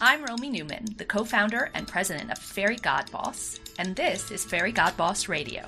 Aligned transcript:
I'm 0.00 0.24
Romy 0.24 0.50
Newman, 0.50 0.86
the 0.96 1.04
co 1.04 1.24
founder 1.24 1.70
and 1.72 1.86
president 1.86 2.32
of 2.32 2.38
Fairygodboss, 2.38 3.60
and 3.78 3.94
this 3.94 4.32
is 4.32 4.44
Fairygodboss 4.44 5.28
Radio. 5.28 5.62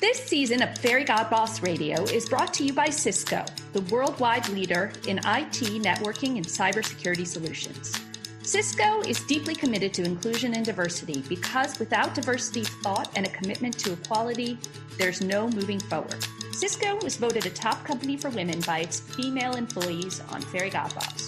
This 0.00 0.18
season 0.18 0.60
of 0.60 0.70
Fairygodboss 0.70 1.62
Radio 1.62 2.02
is 2.02 2.28
brought 2.28 2.52
to 2.54 2.64
you 2.64 2.72
by 2.72 2.90
Cisco, 2.90 3.44
the 3.72 3.82
worldwide 3.82 4.48
leader 4.48 4.92
in 5.06 5.18
IT, 5.18 5.60
networking, 5.82 6.36
and 6.36 6.44
cybersecurity 6.44 7.24
solutions. 7.24 7.94
Cisco 8.42 9.00
is 9.02 9.24
deeply 9.24 9.54
committed 9.54 9.94
to 9.94 10.04
inclusion 10.04 10.54
and 10.54 10.66
diversity 10.66 11.22
because 11.28 11.78
without 11.78 12.12
diversity 12.12 12.64
thought 12.64 13.08
and 13.14 13.24
a 13.24 13.30
commitment 13.30 13.78
to 13.78 13.92
equality, 13.92 14.58
there's 14.98 15.20
no 15.20 15.48
moving 15.48 15.78
forward. 15.78 16.26
Cisco 16.52 16.96
was 17.04 17.16
voted 17.16 17.46
a 17.46 17.50
top 17.50 17.84
company 17.84 18.16
for 18.16 18.30
women 18.30 18.60
by 18.62 18.80
its 18.80 18.98
female 18.98 19.54
employees 19.54 20.20
on 20.30 20.42
Fairygodboss. 20.42 21.23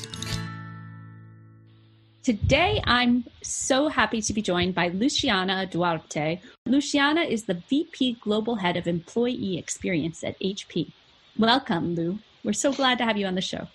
Today, 2.27 2.83
I'm 2.83 3.25
so 3.41 3.87
happy 3.87 4.21
to 4.21 4.33
be 4.33 4.43
joined 4.43 4.75
by 4.75 4.89
Luciana 4.89 5.65
Duarte. 5.65 6.41
Luciana 6.67 7.21
is 7.21 7.45
the 7.45 7.55
VP 7.55 8.15
Global 8.21 8.57
Head 8.57 8.77
of 8.77 8.89
Employee 8.89 9.57
Experience 9.57 10.25
at 10.25 10.37
HP. 10.41 10.91
Welcome, 11.39 11.95
Lu. 11.95 12.19
We're 12.43 12.53
so 12.53 12.73
glad 12.73 12.99
to 12.99 13.05
have 13.05 13.17
you 13.17 13.27
on 13.27 13.37
the 13.37 13.41
show. 13.41 13.69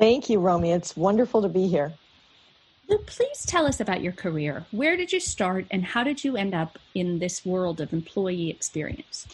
Thank 0.00 0.28
you, 0.28 0.40
Romy. 0.40 0.72
It's 0.72 0.96
wonderful 0.96 1.42
to 1.42 1.48
be 1.48 1.68
here. 1.68 1.92
Lu, 2.88 2.98
please 2.98 3.46
tell 3.46 3.66
us 3.66 3.78
about 3.78 4.02
your 4.02 4.12
career. 4.12 4.66
Where 4.72 4.96
did 4.96 5.12
you 5.12 5.20
start 5.20 5.66
and 5.70 5.84
how 5.84 6.02
did 6.02 6.24
you 6.24 6.36
end 6.36 6.56
up 6.56 6.80
in 6.96 7.20
this 7.20 7.46
world 7.46 7.80
of 7.80 7.92
employee 7.92 8.50
experience? 8.50 9.28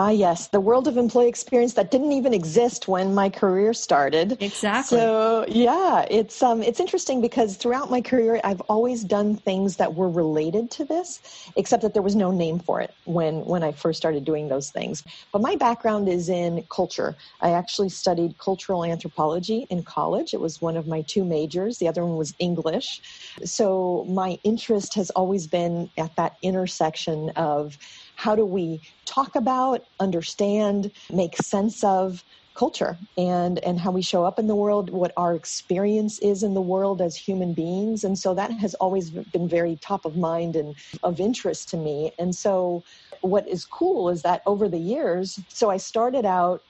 Ah, 0.00 0.10
yes, 0.10 0.46
the 0.46 0.60
world 0.60 0.86
of 0.86 0.96
employee 0.96 1.26
experience 1.26 1.74
that 1.74 1.90
didn't 1.90 2.12
even 2.12 2.32
exist 2.32 2.86
when 2.86 3.16
my 3.16 3.28
career 3.28 3.74
started. 3.74 4.40
Exactly. 4.40 4.96
So 4.96 5.44
yeah, 5.48 6.06
it's 6.08 6.40
um, 6.40 6.62
it's 6.62 6.78
interesting 6.78 7.20
because 7.20 7.56
throughout 7.56 7.90
my 7.90 8.00
career, 8.00 8.40
I've 8.44 8.60
always 8.68 9.02
done 9.02 9.34
things 9.34 9.74
that 9.78 9.94
were 9.94 10.08
related 10.08 10.70
to 10.72 10.84
this, 10.84 11.20
except 11.56 11.82
that 11.82 11.94
there 11.94 12.02
was 12.02 12.14
no 12.14 12.30
name 12.30 12.60
for 12.60 12.80
it 12.80 12.94
when 13.06 13.44
when 13.44 13.64
I 13.64 13.72
first 13.72 13.96
started 13.96 14.24
doing 14.24 14.46
those 14.46 14.70
things. 14.70 15.02
But 15.32 15.42
my 15.42 15.56
background 15.56 16.08
is 16.08 16.28
in 16.28 16.64
culture. 16.70 17.16
I 17.40 17.50
actually 17.50 17.88
studied 17.88 18.38
cultural 18.38 18.84
anthropology 18.84 19.66
in 19.68 19.82
college. 19.82 20.32
It 20.32 20.40
was 20.40 20.60
one 20.60 20.76
of 20.76 20.86
my 20.86 21.02
two 21.08 21.24
majors. 21.24 21.78
The 21.78 21.88
other 21.88 22.06
one 22.06 22.16
was 22.16 22.32
English. 22.38 23.00
So 23.42 24.06
my 24.08 24.38
interest 24.44 24.94
has 24.94 25.10
always 25.10 25.48
been 25.48 25.90
at 25.98 26.14
that 26.14 26.34
intersection 26.40 27.30
of 27.30 27.76
how 28.18 28.34
do 28.34 28.44
we 28.44 28.80
talk 29.06 29.36
about, 29.36 29.80
understand, 30.00 30.90
make 31.12 31.36
sense 31.36 31.84
of 31.84 32.24
culture 32.56 32.98
and 33.16 33.60
and 33.60 33.78
how 33.78 33.92
we 33.92 34.02
show 34.02 34.24
up 34.24 34.40
in 34.40 34.48
the 34.48 34.56
world 34.56 34.90
what 34.90 35.12
our 35.16 35.36
experience 35.36 36.18
is 36.18 36.42
in 36.42 36.54
the 36.54 36.60
world 36.60 37.00
as 37.00 37.14
human 37.14 37.54
beings. 37.54 38.02
And 38.02 38.18
so 38.18 38.34
that 38.34 38.50
has 38.50 38.74
always 38.74 39.10
been 39.10 39.48
very 39.48 39.76
top 39.76 40.04
of 40.04 40.16
mind 40.16 40.56
and 40.56 40.74
of 41.04 41.20
interest 41.20 41.68
to 41.68 41.76
me. 41.76 42.10
And 42.18 42.34
so 42.34 42.82
what 43.20 43.48
is 43.48 43.64
cool 43.64 44.08
is 44.08 44.22
that 44.22 44.42
over 44.46 44.68
the 44.68 44.78
years 44.78 45.38
so 45.48 45.70
i 45.70 45.76
started 45.76 46.24
out 46.24 46.60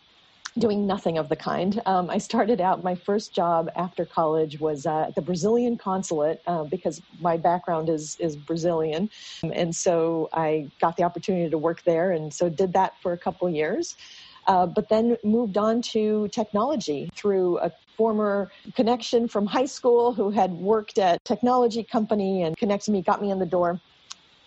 doing 0.59 0.87
nothing 0.87 1.19
of 1.19 1.29
the 1.29 1.37
kind. 1.37 1.81
Um, 1.87 2.11
I 2.11 2.19
started 2.19 2.61
out, 2.61 2.83
my 2.83 2.95
first 2.95 3.35
job 3.35 3.71
after 3.77 4.05
college 4.05 4.61
was 4.61 4.87
uh, 4.87 5.07
at 5.09 5.15
the 5.15 5.23
Brazilian 5.23 5.77
consulate 5.77 6.41
uh, 6.47 6.65
because 6.65 7.01
my 7.21 7.37
background 7.37 7.89
is, 7.89 8.17
is 8.21 8.37
Brazilian. 8.37 9.11
And 9.43 9.75
so 9.75 10.29
I 10.33 10.69
got 10.81 10.97
the 10.97 11.05
opportunity 11.05 11.51
to 11.51 11.59
work 11.59 11.83
there 11.85 12.13
and 12.13 12.33
so 12.33 12.49
did 12.49 12.73
that 12.73 12.95
for 13.03 13.13
a 13.13 13.19
couple 13.19 13.49
years. 13.51 13.97
Uh, 14.47 14.67
but 14.67 14.89
then 14.89 15.17
moved 15.25 15.59
on 15.59 15.83
to 15.83 16.29
technology 16.29 17.11
through 17.15 17.59
a 17.59 17.71
former 17.97 18.51
connection 18.75 19.29
from 19.29 19.45
high 19.45 19.67
school 19.67 20.13
who 20.13 20.31
had 20.31 20.53
worked 20.53 20.99
at 20.99 21.23
technology 21.25 21.85
company 21.85 22.43
and 22.43 22.57
connected 22.57 22.91
me, 22.93 23.03
got 23.03 23.21
me 23.21 23.31
in 23.31 23.39
the 23.39 23.47
door 23.47 23.79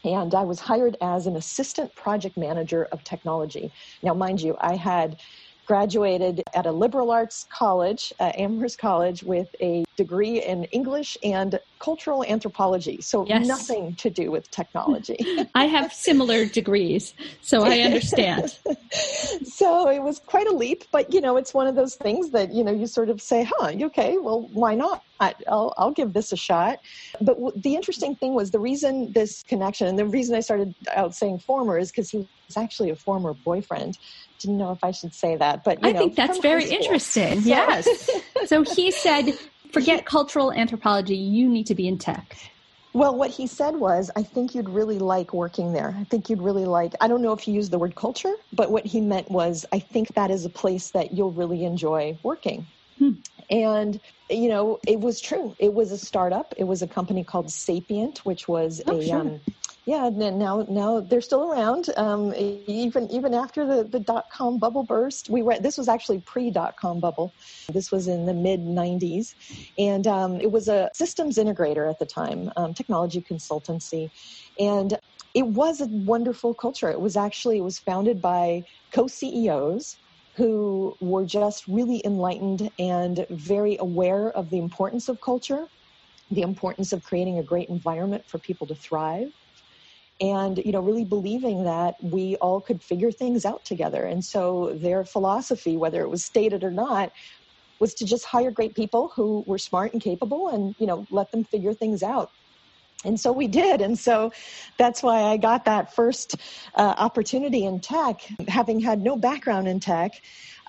and 0.04 0.34
I 0.34 0.44
was 0.44 0.60
hired 0.60 0.98
as 1.02 1.28
an 1.28 1.36
assistant 1.36 1.94
project 1.96 2.38
manager 2.38 2.88
of 2.92 3.04
technology. 3.04 3.72
Now, 4.02 4.14
mind 4.14 4.42
you, 4.42 4.58
I 4.60 4.76
had 4.76 5.18
graduated 5.66 6.44
at 6.54 6.66
a 6.66 6.72
liberal 6.72 7.12
arts 7.12 7.46
college, 7.52 8.12
uh, 8.20 8.32
Amherst 8.36 8.78
College, 8.78 9.24
with 9.24 9.48
a 9.62 9.84
degree 9.98 10.44
in 10.44 10.66
English 10.66 11.18
and 11.24 11.60
cultural 11.80 12.24
anthropology. 12.26 13.00
So 13.02 13.26
yes. 13.26 13.48
nothing 13.48 13.96
to 13.96 14.10
do 14.10 14.32
with 14.32 14.50
technology. 14.52 15.18
I 15.56 15.66
have 15.66 15.94
similar 15.94 16.46
degrees, 16.46 17.14
so 17.42 17.64
I 17.64 17.80
understand. 17.80 18.58
so 19.44 19.90
it 19.90 20.02
was 20.02 20.20
quite 20.20 20.48
a 20.48 20.54
leap, 20.54 20.84
but 20.92 21.14
you 21.14 21.22
know, 21.22 21.38
it's 21.38 21.54
one 21.54 21.68
of 21.68 21.76
those 21.76 21.96
things 21.96 22.32
that 22.32 22.54
you 22.54 22.64
know 22.64 22.72
you 22.72 22.88
sort 22.88 23.10
of 23.10 23.22
say, 23.22 23.48
"Huh, 23.50 23.74
okay, 23.82 24.18
well, 24.18 24.48
why 24.54 24.76
not?" 24.76 25.04
I'll, 25.48 25.74
I'll 25.78 25.92
give 25.92 26.14
this 26.14 26.32
a 26.32 26.36
shot. 26.36 26.80
But 27.20 27.36
w- 27.36 27.54
the 27.56 27.76
interesting 27.76 28.16
thing 28.16 28.34
was 28.34 28.50
the 28.50 28.60
reason 28.60 29.12
this 29.14 29.44
connection, 29.44 29.88
and 29.88 29.98
the 29.98 30.06
reason 30.06 30.36
I 30.36 30.40
started 30.40 30.74
out 30.96 31.14
saying 31.14 31.40
former 31.40 31.78
is 31.78 31.92
because 31.92 32.10
he 32.10 32.18
was 32.18 32.58
actually 32.58 32.90
a 32.90 32.96
former 32.96 33.34
boyfriend 33.34 33.98
didn't 34.42 34.58
know 34.58 34.72
if 34.72 34.84
I 34.84 34.92
should 34.92 35.14
say 35.14 35.36
that, 35.38 35.64
but 35.64 35.80
I 35.84 35.92
know, 35.92 36.00
think 36.00 36.16
that's 36.16 36.40
very 36.40 36.66
interesting. 36.66 37.42
So. 37.42 37.48
Yes. 37.48 38.10
so 38.46 38.64
he 38.64 38.92
said, 38.92 39.34
forget 39.72 40.06
cultural 40.06 40.52
anthropology. 40.52 41.16
You 41.16 41.48
need 41.48 41.68
to 41.68 41.76
be 41.76 41.88
in 41.88 41.98
tech. 41.98 42.38
Well, 42.94 43.16
what 43.16 43.32
he 43.32 43.48
said 43.48 43.78
was, 43.78 44.12
I 44.18 44.24
think 44.24 44.54
you'd 44.54 44.68
really 44.68 45.00
like 45.00 45.34
working 45.34 45.72
there. 45.72 45.96
I 45.98 46.04
think 46.04 46.30
you'd 46.30 46.42
really 46.42 46.66
like, 46.66 46.94
I 47.00 47.08
don't 47.08 47.22
know 47.22 47.32
if 47.32 47.40
he 47.40 47.52
used 47.52 47.72
the 47.72 47.80
word 47.80 47.96
culture, 47.96 48.34
but 48.52 48.70
what 48.70 48.86
he 48.86 49.00
meant 49.00 49.32
was, 49.32 49.66
I 49.72 49.80
think 49.80 50.14
that 50.16 50.30
is 50.30 50.44
a 50.44 50.50
place 50.50 50.92
that 50.92 51.14
you'll 51.14 51.32
really 51.32 51.64
enjoy 51.64 52.18
working. 52.22 52.68
Hmm. 53.00 53.12
And, 53.50 54.00
you 54.30 54.50
know, 54.50 54.80
it 54.86 55.00
was 55.00 55.22
true. 55.22 55.56
It 55.58 55.74
was 55.74 55.92
a 55.92 55.98
startup. 55.98 56.54
It 56.58 56.66
was 56.66 56.82
a 56.82 56.88
company 56.88 57.24
called 57.24 57.50
Sapient, 57.50 58.26
which 58.26 58.48
was 58.48 58.82
oh, 58.88 58.98
a, 58.98 59.06
sure. 59.06 59.20
um, 59.20 59.40
yeah, 59.86 60.10
now 60.14 60.66
now 60.70 61.00
they're 61.00 61.22
still 61.22 61.52
around. 61.52 61.90
Um, 61.98 62.34
even 62.36 63.10
even 63.10 63.34
after 63.34 63.66
the, 63.66 63.84
the 63.84 64.00
dot 64.00 64.26
com 64.32 64.60
bubble 64.60 64.84
burst, 64.84 65.30
we 65.30 65.42
were 65.42 65.58
this 65.60 65.78
was 65.78 65.88
actually 65.88 66.20
pre 66.20 66.52
dot 66.52 66.76
com 66.78 67.00
bubble. 67.00 67.34
This 67.74 67.92
was 67.92 68.08
in 68.08 68.28
the 68.28 68.34
mid 68.34 68.60
'90s, 68.60 69.34
and 69.80 70.06
um, 70.06 70.40
it 70.40 70.52
was 70.52 70.68
a 70.68 70.92
systems 70.94 71.38
integrator 71.38 71.90
at 71.90 71.98
the 71.98 72.06
time, 72.06 72.52
um, 72.58 72.76
technology 72.76 73.22
consultancy, 73.22 74.12
and 74.60 75.00
it 75.34 75.48
was 75.48 75.82
a 75.82 75.88
wonderful 75.88 76.54
culture. 76.54 76.92
It 76.92 77.02
was 77.02 77.18
actually 77.18 77.58
it 77.58 77.64
was 77.64 77.80
founded 77.80 78.22
by 78.22 78.64
co 78.94 79.08
CEOs 79.08 79.98
who 80.36 80.96
were 81.02 81.26
just 81.26 81.68
really 81.68 82.04
enlightened 82.06 82.70
and 82.78 83.26
very 83.32 83.78
aware 83.80 84.30
of 84.30 84.52
the 84.52 84.60
importance 84.60 85.10
of 85.10 85.20
culture, 85.22 85.66
the 86.30 86.42
importance 86.44 86.94
of 86.94 87.04
creating 87.04 87.40
a 87.40 87.44
great 87.44 87.68
environment 87.68 88.24
for 88.28 88.38
people 88.38 88.68
to 88.68 88.76
thrive 88.76 89.32
and 90.22 90.60
you 90.60 90.72
know 90.72 90.80
really 90.82 91.06
believing 91.06 91.64
that 91.66 91.96
we 92.02 92.36
all 92.38 92.62
could 92.62 92.82
figure 92.82 93.12
things 93.12 93.46
out 93.46 93.66
together. 93.66 94.06
And 94.06 94.24
so 94.24 94.74
their 94.76 95.04
philosophy 95.04 95.78
whether 95.78 96.02
it 96.02 96.10
was 96.10 96.24
stated 96.24 96.64
or 96.64 96.72
not 96.72 97.12
was 97.80 97.94
to 97.96 98.06
just 98.06 98.26
hire 98.26 98.52
great 98.52 98.76
people 98.76 99.12
who 99.16 99.44
were 99.48 99.58
smart 99.58 99.94
and 99.94 100.02
capable 100.02 100.50
and 100.50 100.76
you 100.80 100.88
know 100.88 101.06
let 101.10 101.32
them 101.32 101.44
figure 101.44 101.74
things 101.74 102.04
out 102.04 102.32
and 103.06 103.20
so 103.20 103.32
we 103.32 103.48
did 103.48 103.82
and 103.82 103.98
so 103.98 104.32
that's 104.78 105.02
why 105.02 105.24
i 105.24 105.38
got 105.38 105.66
that 105.66 105.94
first 105.94 106.36
uh, 106.76 106.94
opportunity 106.98 107.64
in 107.66 107.80
tech 107.80 108.22
having 108.48 108.80
had 108.80 109.02
no 109.02 109.16
background 109.16 109.68
in 109.68 109.80
tech 109.80 110.12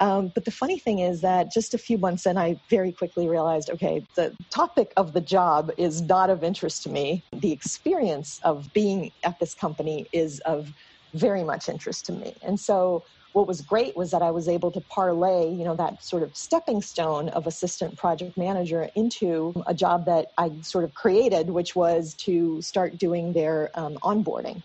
um, 0.02 0.32
but 0.34 0.44
the 0.44 0.50
funny 0.50 0.80
thing 0.80 0.98
is 0.98 1.20
that 1.20 1.52
just 1.52 1.74
a 1.74 1.78
few 1.78 1.96
months 1.96 2.26
in, 2.26 2.36
I 2.36 2.56
very 2.68 2.92
quickly 2.92 3.28
realized 3.28 3.70
okay, 3.70 4.02
the 4.16 4.36
topic 4.50 4.92
of 4.96 5.12
the 5.12 5.20
job 5.20 5.70
is 5.78 6.02
not 6.02 6.28
of 6.28 6.42
interest 6.42 6.82
to 6.84 6.88
me. 6.88 7.24
The 7.32 7.52
experience 7.52 8.40
of 8.42 8.72
being 8.72 9.12
at 9.22 9.38
this 9.38 9.54
company 9.54 10.08
is 10.12 10.40
of 10.40 10.72
very 11.14 11.44
much 11.44 11.68
interest 11.68 12.06
to 12.06 12.12
me. 12.12 12.34
And 12.42 12.58
so 12.58 13.04
what 13.32 13.46
was 13.46 13.62
great 13.62 13.96
was 13.96 14.10
that 14.10 14.22
I 14.22 14.30
was 14.30 14.48
able 14.48 14.70
to 14.72 14.80
parlay, 14.80 15.50
you 15.50 15.64
know, 15.64 15.74
that 15.76 16.04
sort 16.04 16.22
of 16.22 16.36
stepping 16.36 16.82
stone 16.82 17.28
of 17.30 17.46
assistant 17.46 17.96
project 17.96 18.36
manager 18.36 18.88
into 18.94 19.54
a 19.66 19.74
job 19.74 20.04
that 20.06 20.28
I 20.36 20.50
sort 20.60 20.84
of 20.84 20.94
created, 20.94 21.50
which 21.50 21.74
was 21.74 22.14
to 22.24 22.60
start 22.60 22.98
doing 22.98 23.32
their 23.32 23.70
um, 23.74 23.96
onboarding. 24.02 24.62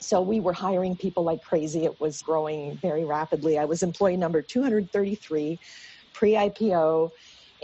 So 0.00 0.20
we 0.20 0.38
were 0.40 0.52
hiring 0.52 0.96
people 0.96 1.24
like 1.24 1.40
crazy. 1.42 1.84
It 1.84 1.98
was 1.98 2.20
growing 2.20 2.78
very 2.82 3.04
rapidly. 3.04 3.58
I 3.58 3.64
was 3.64 3.82
employee 3.82 4.18
number 4.18 4.42
233 4.42 5.58
pre 6.12 6.32
IPO. 6.32 7.10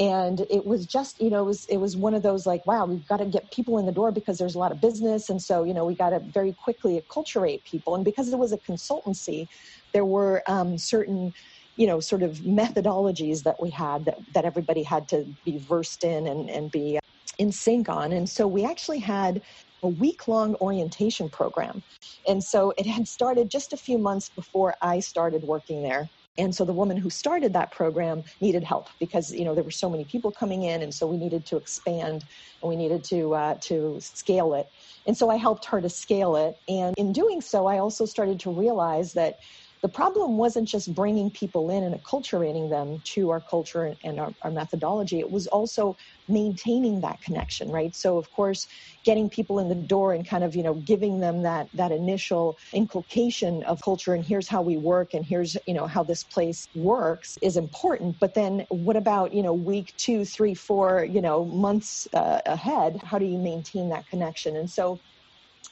And 0.01 0.47
it 0.51 0.67
was 0.67 0.87
just, 0.87 1.21
you 1.23 1.31
know, 1.31 1.43
it 1.43 1.47
was, 1.47 1.67
it 1.71 1.79
was 1.79 1.97
one 1.97 2.15
of 2.15 2.25
those 2.25 2.47
like, 2.47 2.67
wow, 2.67 2.87
we've 2.87 3.07
got 3.07 3.19
to 3.19 3.27
get 3.27 3.53
people 3.53 3.79
in 3.79 3.87
the 3.87 3.93
door 3.93 4.13
because 4.13 4.39
there's 4.39 4.57
a 4.57 4.61
lot 4.61 4.73
of 4.73 4.83
business. 4.83 5.31
And 5.31 5.43
so, 5.43 5.65
you 5.65 5.75
know, 5.75 5.87
we 5.87 5.97
got 5.97 6.11
to 6.11 6.21
very 6.35 6.55
quickly 6.55 7.01
acculturate 7.01 7.65
people. 7.65 7.97
And 7.97 8.05
because 8.05 8.33
it 8.33 8.39
was 8.41 8.53
a 8.53 8.59
consultancy, 8.59 9.47
there 9.95 10.07
were 10.07 10.45
um, 10.49 10.79
certain, 10.79 11.33
you 11.77 11.87
know, 11.89 12.01
sort 12.01 12.25
of 12.25 12.39
methodologies 12.41 13.45
that 13.45 13.57
we 13.63 13.71
had 13.71 14.07
that, 14.07 14.17
that 14.35 14.47
everybody 14.47 14.85
had 14.85 15.09
to 15.11 15.27
be 15.47 15.61
versed 15.61 16.05
in 16.05 16.29
and, 16.29 16.51
and 16.51 16.73
be 16.73 16.99
in 17.39 17.53
sync 17.53 17.89
on. 17.91 18.13
And 18.13 18.29
so 18.29 18.49
we 18.49 18.67
actually 18.67 19.01
had 19.01 19.43
a 19.85 19.89
week 19.89 20.29
long 20.29 20.57
orientation 20.63 21.31
program. 21.31 21.85
And 22.29 22.45
so 22.45 22.75
it 22.79 22.87
had 22.87 23.09
started 23.09 23.51
just 23.51 23.73
a 23.75 23.79
few 23.79 23.99
months 23.99 24.31
before 24.37 24.77
I 24.83 25.01
started 25.01 25.45
working 25.45 25.85
there. 25.85 26.11
And 26.39 26.55
so 26.55 26.65
the 26.65 26.73
woman 26.73 26.97
who 26.97 27.11
started 27.11 27.53
that 27.53 27.73
program 27.73 28.23
needed 28.41 28.65
help 28.65 28.89
because 28.99 29.33
you 29.33 29.45
know 29.45 29.55
there 29.55 29.65
were 29.65 29.71
so 29.71 29.91
many 29.91 30.05
people 30.05 30.31
coming 30.31 30.63
in 30.63 30.83
and 30.83 30.95
so 30.95 31.07
we 31.07 31.17
needed 31.17 31.45
to 31.47 31.57
expand 31.57 32.25
and 32.63 32.69
we 32.69 32.77
needed 32.77 33.05
to 33.05 33.35
uh, 33.35 33.55
to 33.61 33.99
scale 34.01 34.55
it. 34.55 34.67
And 35.07 35.17
so 35.17 35.31
i 35.31 35.37
helped 35.37 35.65
her 35.67 35.81
to 35.81 35.89
scale 35.89 36.37
it 36.37 36.55
and 36.69 36.95
in 36.97 37.13
doing 37.13 37.41
so 37.41 37.67
i 37.67 37.79
also 37.79 38.05
started 38.05 38.41
to 38.41 38.51
realize 38.51 39.13
that 39.15 39.37
the 39.83 39.89
problem 39.89 40.37
wasn't 40.37 40.69
just 40.69 40.95
bringing 40.95 41.31
people 41.31 41.71
in 41.71 41.85
and 41.85 41.95
acculturating 41.95 42.69
them 42.69 43.01
to 43.05 43.31
our 43.31 43.41
culture 43.41 43.95
and 44.05 44.21
our, 44.21 44.35
our, 44.43 44.51
methodology. 44.51 45.21
It 45.21 45.31
was 45.31 45.47
also 45.47 45.97
maintaining 46.29 47.01
that 47.01 47.23
connection, 47.23 47.71
right? 47.71 47.95
So, 47.95 48.19
of 48.19 48.31
course, 48.31 48.67
getting 49.05 49.31
people 49.31 49.59
in 49.59 49.69
the 49.69 49.75
door 49.75 50.13
and 50.13 50.27
kind 50.27 50.45
of, 50.45 50.55
you 50.55 50.63
know, 50.63 50.75
giving 50.75 51.21
them 51.21 51.43
that 51.43 51.69
that 51.73 51.93
initial 51.93 52.59
inculcation 52.75 53.63
of 53.63 53.81
culture 53.83 54.13
and 54.13 54.25
here's 54.25 54.49
how 54.49 54.61
we 54.61 54.77
work 54.77 55.15
and 55.15 55.25
here's, 55.25 55.57
you 55.67 55.73
know, 55.73 55.87
how 55.87 56.03
this 56.03 56.25
place 56.25 56.69
works 56.75 57.39
is 57.41 57.57
important. 57.57 58.19
But 58.21 58.35
then, 58.35 58.67
what 58.69 58.97
about, 58.97 59.33
you 59.33 59.43
know, 59.43 59.55
week 59.55 59.95
two, 59.97 60.27
three, 60.27 60.55
four, 60.55 61.07
you 61.11 61.23
know, 61.23 61.47
months 61.47 62.07
uh, 62.13 62.41
ahead? 62.45 63.01
How 63.03 63.19
do 63.19 63.25
you 63.25 63.39
maintain 63.39 63.89
that 63.91 64.07
connection? 64.09 64.57
And 64.57 64.69
so, 64.69 65.01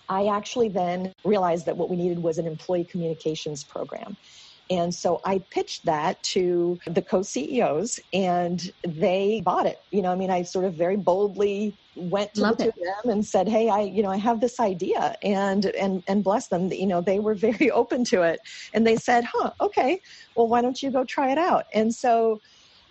I 0.09 0.27
actually 0.27 0.69
then 0.69 1.13
realized 1.25 1.67
that 1.67 1.77
what 1.77 1.91
we 1.91 1.97
needed 1.97 2.19
was 2.19 2.39
an 2.39 2.47
employee 2.47 2.85
communications 2.85 3.65
program. 3.65 4.17
And 4.71 4.95
so 4.95 5.21
I 5.25 5.41
pitched 5.51 5.87
that 5.87 6.23
to 6.25 6.79
the 6.87 7.01
co 7.01 7.23
CEOs 7.23 7.99
and 8.13 8.71
they 8.87 9.43
bought 9.45 9.67
it. 9.67 9.79
You 9.91 10.03
know, 10.03 10.13
I 10.13 10.15
mean, 10.15 10.31
I 10.31 10.43
sort 10.43 10.67
of 10.67 10.75
very 10.75 10.97
boldly 10.97 11.75
went 11.97 12.35
to, 12.35 12.43
to 12.43 12.65
them 12.65 13.11
and 13.11 13.25
said, 13.25 13.49
Hey, 13.49 13.69
I, 13.69 13.81
you 13.81 14.03
know, 14.03 14.11
I 14.11 14.19
have 14.19 14.41
this 14.41 14.61
idea 14.61 15.17
and, 15.23 15.65
and, 15.67 16.03
and 16.07 16.23
bless 16.23 16.49
them, 16.49 16.71
you 16.71 16.87
know, 16.87 17.01
they 17.01 17.19
were 17.19 17.35
very 17.35 17.71
open 17.71 18.05
to 18.05 18.23
it. 18.23 18.41
And 18.75 18.87
they 18.87 18.97
said, 18.97 19.25
huh, 19.25 19.53
okay, 19.61 20.01
well, 20.37 20.49
why 20.49 20.61
don't 20.61 20.83
you 20.83 20.91
go 20.91 21.05
try 21.05 21.33
it 21.33 21.39
out? 21.39 21.65
And 21.73 21.95
so 21.95 22.41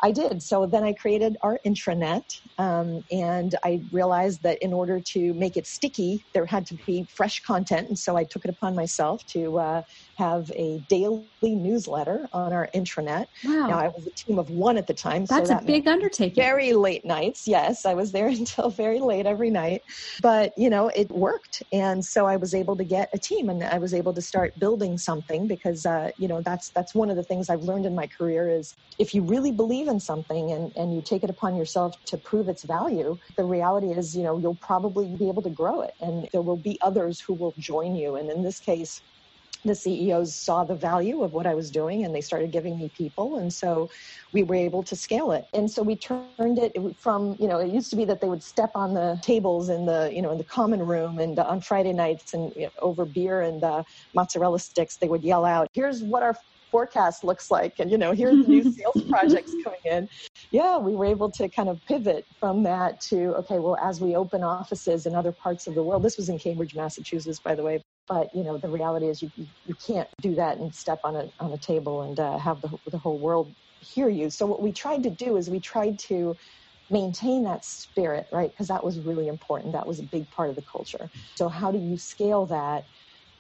I 0.03 0.11
did. 0.11 0.41
So 0.41 0.65
then 0.65 0.83
I 0.83 0.93
created 0.93 1.37
our 1.41 1.59
intranet, 1.65 2.23
um, 2.57 3.01
and 3.11 3.55
I 3.63 3.81
realized 3.91 4.43
that 4.43 4.59
in 4.61 4.73
order 4.73 5.01
to 5.13 5.33
make 5.33 5.57
it 5.57 5.65
sticky, 5.65 6.25
there 6.33 6.45
had 6.45 6.65
to 6.67 6.77
be 6.85 7.05
fresh 7.15 7.41
content. 7.41 7.87
And 7.87 7.97
so 7.97 8.15
I 8.15 8.23
took 8.23 8.45
it 8.45 8.49
upon 8.49 8.75
myself 8.75 9.21
to 9.33 9.57
uh, 9.57 9.81
have 10.17 10.51
a 10.51 10.79
daily 10.87 11.25
newsletter 11.41 12.27
on 12.31 12.53
our 12.53 12.69
intranet. 12.75 13.25
Wow. 13.43 13.67
Now, 13.67 13.79
I 13.79 13.87
was 13.87 14.07
a 14.07 14.13
team 14.25 14.37
of 14.37 14.49
one 14.49 14.77
at 14.77 14.87
the 14.87 14.93
time. 14.93 15.25
That's 15.25 15.49
so 15.49 15.55
that 15.55 15.63
a 15.63 15.65
big 15.65 15.87
undertaking. 15.87 16.35
Very 16.35 16.73
late 16.73 17.05
nights. 17.05 17.43
Yes, 17.47 17.85
I 17.85 17.95
was 17.95 18.11
there 18.11 18.27
until 18.37 18.69
very 18.69 18.99
late 18.99 19.25
every 19.25 19.49
night. 19.49 19.81
But, 20.21 20.51
you 20.57 20.69
know, 20.69 20.89
it 20.95 21.09
worked. 21.11 21.63
And 21.71 22.05
so 22.05 22.27
I 22.27 22.37
was 22.37 22.53
able 22.53 22.77
to 22.77 22.83
get 22.83 23.09
a 23.13 23.17
team 23.17 23.49
and 23.49 23.63
I 23.63 23.79
was 23.79 23.93
able 23.93 24.13
to 24.13 24.21
start 24.21 24.53
building 24.59 24.97
something 24.97 25.47
because, 25.47 25.85
uh, 25.85 26.11
you 26.17 26.27
know, 26.27 26.41
that's, 26.45 26.69
that's 26.75 26.93
one 26.93 27.09
of 27.09 27.15
the 27.15 27.23
things 27.23 27.49
I've 27.49 27.61
learned 27.61 27.85
in 27.85 27.95
my 27.95 28.07
career 28.07 28.47
is 28.49 28.75
if 28.99 29.13
you 29.13 29.23
really 29.23 29.51
believe 29.51 29.86
in 29.87 29.99
something 29.99 30.51
and, 30.51 30.71
and 30.75 30.93
you 30.93 31.01
take 31.01 31.23
it 31.23 31.29
upon 31.29 31.55
yourself 31.55 31.95
to 32.07 32.17
prove 32.17 32.47
its 32.47 32.63
value, 32.63 33.17
the 33.37 33.45
reality 33.45 33.87
is, 33.91 34.15
you 34.15 34.23
know, 34.23 34.37
you'll 34.37 34.55
probably 34.61 35.07
be 35.17 35.27
able 35.29 35.41
to 35.43 35.49
grow 35.49 35.81
it 35.81 35.91
and 35.99 36.27
there 36.31 36.41
will 36.41 36.57
be 36.57 36.77
others 36.81 37.21
who 37.25 37.33
will 37.33 37.53
join 37.57 37.95
you. 37.95 38.15
And 38.15 38.29
in 38.29 38.43
this 38.43 38.59
case, 38.59 39.01
the 39.65 39.75
CEOs 39.75 40.35
saw 40.35 40.63
the 40.63 40.75
value 40.75 41.23
of 41.23 41.33
what 41.33 41.45
I 41.45 41.55
was 41.55 41.71
doing 41.71 42.05
and 42.05 42.15
they 42.15 42.21
started 42.21 42.51
giving 42.51 42.77
me 42.77 42.89
people. 42.95 43.37
And 43.37 43.51
so 43.51 43.89
we 44.31 44.43
were 44.43 44.55
able 44.55 44.83
to 44.83 44.95
scale 44.95 45.31
it. 45.31 45.45
And 45.53 45.69
so 45.69 45.83
we 45.83 45.95
turned 45.95 46.59
it 46.59 46.73
from, 46.99 47.35
you 47.39 47.47
know, 47.47 47.57
it 47.59 47.73
used 47.73 47.89
to 47.89 47.95
be 47.95 48.05
that 48.05 48.21
they 48.21 48.29
would 48.29 48.43
step 48.43 48.71
on 48.75 48.93
the 48.93 49.19
tables 49.21 49.69
in 49.69 49.85
the, 49.85 50.09
you 50.13 50.21
know, 50.21 50.31
in 50.31 50.37
the 50.37 50.43
common 50.43 50.81
room 50.81 51.19
and 51.19 51.37
on 51.39 51.61
Friday 51.61 51.93
nights 51.93 52.33
and 52.33 52.51
you 52.55 52.65
know, 52.65 52.71
over 52.81 53.05
beer 53.05 53.41
and 53.41 53.63
uh, 53.63 53.83
mozzarella 54.13 54.59
sticks, 54.59 54.97
they 54.97 55.09
would 55.09 55.23
yell 55.23 55.45
out, 55.45 55.67
here's 55.73 56.03
what 56.03 56.23
our 56.23 56.35
forecast 56.71 57.23
looks 57.23 57.49
like 57.49 57.73
and 57.79 57.91
you 57.91 57.97
know 57.97 58.11
here's 58.11 58.45
the 58.45 58.47
new 58.47 58.63
sales 58.71 59.03
projects 59.09 59.53
coming 59.63 59.79
in 59.85 60.07
yeah 60.51 60.77
we 60.77 60.95
were 60.95 61.05
able 61.05 61.29
to 61.31 61.47
kind 61.49 61.69
of 61.69 61.83
pivot 61.85 62.25
from 62.39 62.63
that 62.63 62.99
to 62.99 63.33
okay 63.35 63.59
well 63.59 63.77
as 63.81 64.01
we 64.01 64.15
open 64.15 64.43
offices 64.43 65.05
in 65.05 65.15
other 65.15 65.31
parts 65.31 65.67
of 65.67 65.75
the 65.75 65.83
world 65.83 66.03
this 66.03 66.17
was 66.17 66.29
in 66.29 66.37
cambridge 66.37 66.75
massachusetts 66.75 67.39
by 67.39 67.55
the 67.55 67.63
way 67.63 67.81
but 68.07 68.29
you 68.33 68.43
know 68.43 68.57
the 68.57 68.69
reality 68.69 69.07
is 69.07 69.21
you 69.21 69.31
you 69.37 69.75
can't 69.85 70.07
do 70.21 70.35
that 70.35 70.57
and 70.57 70.73
step 70.73 70.99
on 71.03 71.15
a 71.15 71.29
on 71.39 71.53
a 71.53 71.57
table 71.57 72.03
and 72.03 72.19
uh, 72.19 72.37
have 72.37 72.61
the 72.61 72.69
the 72.87 72.97
whole 72.97 73.17
world 73.17 73.53
hear 73.81 74.09
you. 74.09 74.29
So 74.29 74.45
what 74.45 74.61
we 74.61 74.71
tried 74.71 75.03
to 75.03 75.09
do 75.09 75.37
is 75.37 75.49
we 75.49 75.59
tried 75.59 75.99
to 75.99 76.35
maintain 76.89 77.43
that 77.43 77.65
spirit, 77.65 78.27
right? 78.31 78.49
Because 78.49 78.67
that 78.69 78.83
was 78.83 78.99
really 78.99 79.27
important. 79.27 79.73
That 79.73 79.85
was 79.85 79.99
a 79.99 80.03
big 80.03 80.29
part 80.31 80.49
of 80.49 80.55
the 80.55 80.61
culture. 80.61 81.09
So 81.35 81.49
how 81.49 81.71
do 81.71 81.79
you 81.79 81.97
scale 81.97 82.45
that 82.47 82.85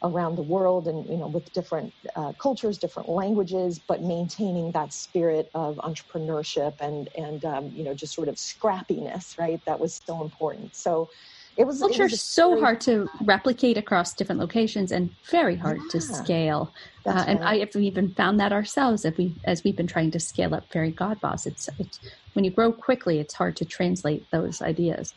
around 0.03 0.35
the 0.35 0.43
world 0.43 0.87
and 0.87 1.09
you 1.09 1.17
know 1.17 1.27
with 1.27 1.51
different 1.53 1.93
uh, 2.15 2.33
cultures, 2.33 2.77
different 2.77 3.09
languages, 3.09 3.79
but 3.87 4.01
maintaining 4.01 4.71
that 4.71 4.93
spirit 4.93 5.49
of 5.53 5.77
entrepreneurship 5.77 6.73
and 6.79 7.09
and 7.15 7.43
um, 7.45 7.71
you 7.75 7.83
know 7.83 7.93
just 7.93 8.13
sort 8.13 8.29
of 8.29 8.35
scrappiness, 8.35 9.37
right? 9.39 9.59
That 9.65 9.79
was 9.79 9.99
so 10.05 10.21
important. 10.21 10.75
So 10.75 11.09
it 11.57 11.65
was 11.65 11.79
culture 11.79 12.03
is 12.03 12.21
so 12.21 12.49
very, 12.49 12.61
hard 12.61 12.81
to 12.81 13.07
replicate 13.21 13.77
across 13.77 14.13
different 14.13 14.39
locations 14.39 14.91
and 14.91 15.09
very 15.31 15.55
hard 15.55 15.79
yeah, 15.81 15.87
to 15.91 16.01
scale. 16.01 16.73
Uh, 17.07 17.23
and 17.27 17.39
right. 17.39 17.47
I 17.47 17.57
have 17.59 17.75
even 17.75 18.13
found 18.13 18.39
that 18.39 18.53
ourselves 18.53 19.05
as 19.05 19.13
we 19.17 19.33
as 19.45 19.63
we've 19.63 19.75
been 19.75 19.87
trying 19.87 20.11
to 20.11 20.19
scale 20.19 20.53
up 20.53 20.69
Fairygodboss. 20.69 21.47
It's 21.47 21.67
it's 21.79 21.99
when 22.33 22.45
you 22.45 22.51
grow 22.51 22.71
quickly, 22.71 23.19
it's 23.19 23.33
hard 23.33 23.55
to 23.57 23.65
translate 23.65 24.29
those 24.31 24.61
ideas. 24.61 25.15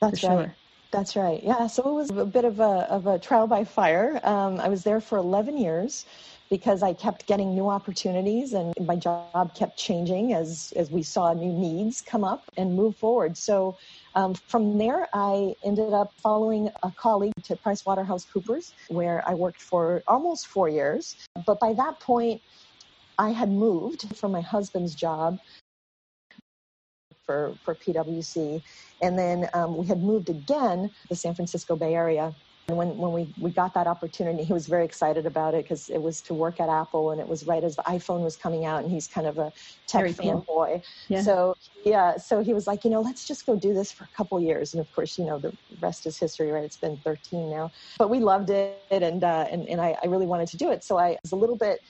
That's 0.00 0.22
right. 0.22 0.46
Sure. 0.46 0.56
That's 0.92 1.16
right. 1.16 1.42
Yeah. 1.44 1.68
So 1.68 1.82
it 1.88 1.92
was 1.94 2.10
a 2.10 2.26
bit 2.26 2.44
of 2.44 2.60
a 2.60 2.86
of 2.90 3.06
a 3.06 3.18
trial 3.18 3.46
by 3.46 3.64
fire. 3.64 4.20
Um, 4.24 4.58
I 4.58 4.68
was 4.68 4.82
there 4.84 5.00
for 5.00 5.18
eleven 5.18 5.56
years 5.56 6.04
because 6.50 6.82
I 6.82 6.94
kept 6.94 7.28
getting 7.28 7.54
new 7.54 7.68
opportunities 7.68 8.54
and 8.54 8.74
my 8.80 8.96
job 8.96 9.54
kept 9.54 9.78
changing 9.78 10.32
as 10.34 10.72
as 10.76 10.90
we 10.90 11.02
saw 11.04 11.32
new 11.32 11.52
needs 11.52 12.00
come 12.02 12.24
up 12.24 12.44
and 12.56 12.74
move 12.74 12.96
forward. 12.96 13.36
So 13.36 13.78
um, 14.16 14.34
from 14.34 14.78
there, 14.78 15.08
I 15.14 15.54
ended 15.64 15.92
up 15.92 16.12
following 16.22 16.70
a 16.82 16.90
colleague 16.90 17.34
to 17.44 17.56
PricewaterhouseCoopers, 17.56 18.72
where 18.88 19.22
I 19.28 19.34
worked 19.34 19.62
for 19.62 20.02
almost 20.08 20.48
four 20.48 20.68
years. 20.68 21.16
But 21.46 21.60
by 21.60 21.72
that 21.74 22.00
point, 22.00 22.42
I 23.18 23.30
had 23.30 23.50
moved 23.50 24.16
from 24.16 24.32
my 24.32 24.40
husband's 24.40 24.94
job 24.96 25.38
for, 27.30 27.54
for 27.64 27.76
PwC. 27.76 28.60
And 29.00 29.16
then 29.16 29.48
um, 29.54 29.76
we 29.76 29.86
had 29.86 30.02
moved 30.02 30.28
again 30.28 30.82
to 30.82 31.08
the 31.08 31.14
San 31.14 31.36
Francisco 31.36 31.76
Bay 31.76 31.94
Area 31.94 32.34
and 32.70 32.78
when, 32.78 32.96
when 32.96 33.12
we, 33.12 33.26
we 33.36 33.50
got 33.50 33.74
that 33.74 33.88
opportunity, 33.88 34.44
he 34.44 34.52
was 34.52 34.68
very 34.68 34.84
excited 34.84 35.26
about 35.26 35.54
it 35.54 35.64
because 35.64 35.88
it 35.88 36.00
was 36.00 36.22
to 36.22 36.34
work 36.34 36.60
at 36.60 36.68
Apple 36.68 37.10
and 37.10 37.20
it 37.20 37.26
was 37.26 37.44
right 37.44 37.64
as 37.64 37.74
the 37.74 37.82
iPhone 37.82 38.20
was 38.20 38.36
coming 38.36 38.64
out 38.64 38.84
and 38.84 38.92
he's 38.92 39.08
kind 39.08 39.26
of 39.26 39.38
a 39.38 39.50
tech 39.88 40.02
very 40.02 40.12
fanboy. 40.12 40.44
Cool. 40.46 40.82
Yeah. 41.08 41.22
So, 41.22 41.54
yeah, 41.84 42.16
so 42.16 42.44
he 42.44 42.54
was 42.54 42.68
like, 42.68 42.84
you 42.84 42.90
know, 42.90 43.00
let's 43.00 43.26
just 43.26 43.44
go 43.44 43.56
do 43.56 43.74
this 43.74 43.90
for 43.90 44.04
a 44.04 44.16
couple 44.16 44.40
years. 44.40 44.72
And 44.72 44.80
of 44.80 44.90
course, 44.92 45.18
you 45.18 45.24
know, 45.24 45.40
the 45.40 45.50
rest 45.80 46.06
is 46.06 46.16
history, 46.16 46.52
right? 46.52 46.62
It's 46.62 46.76
been 46.76 46.96
13 47.04 47.50
now. 47.50 47.72
But 47.98 48.08
we 48.08 48.20
loved 48.20 48.50
it 48.50 48.78
and, 48.92 49.24
uh, 49.24 49.46
and, 49.50 49.68
and 49.68 49.80
I, 49.80 49.96
I 50.00 50.06
really 50.06 50.26
wanted 50.26 50.46
to 50.48 50.56
do 50.56 50.70
it. 50.70 50.84
So 50.84 50.96
I 50.96 51.16
was 51.24 51.32
a 51.32 51.36
little 51.36 51.56
bit 51.56 51.80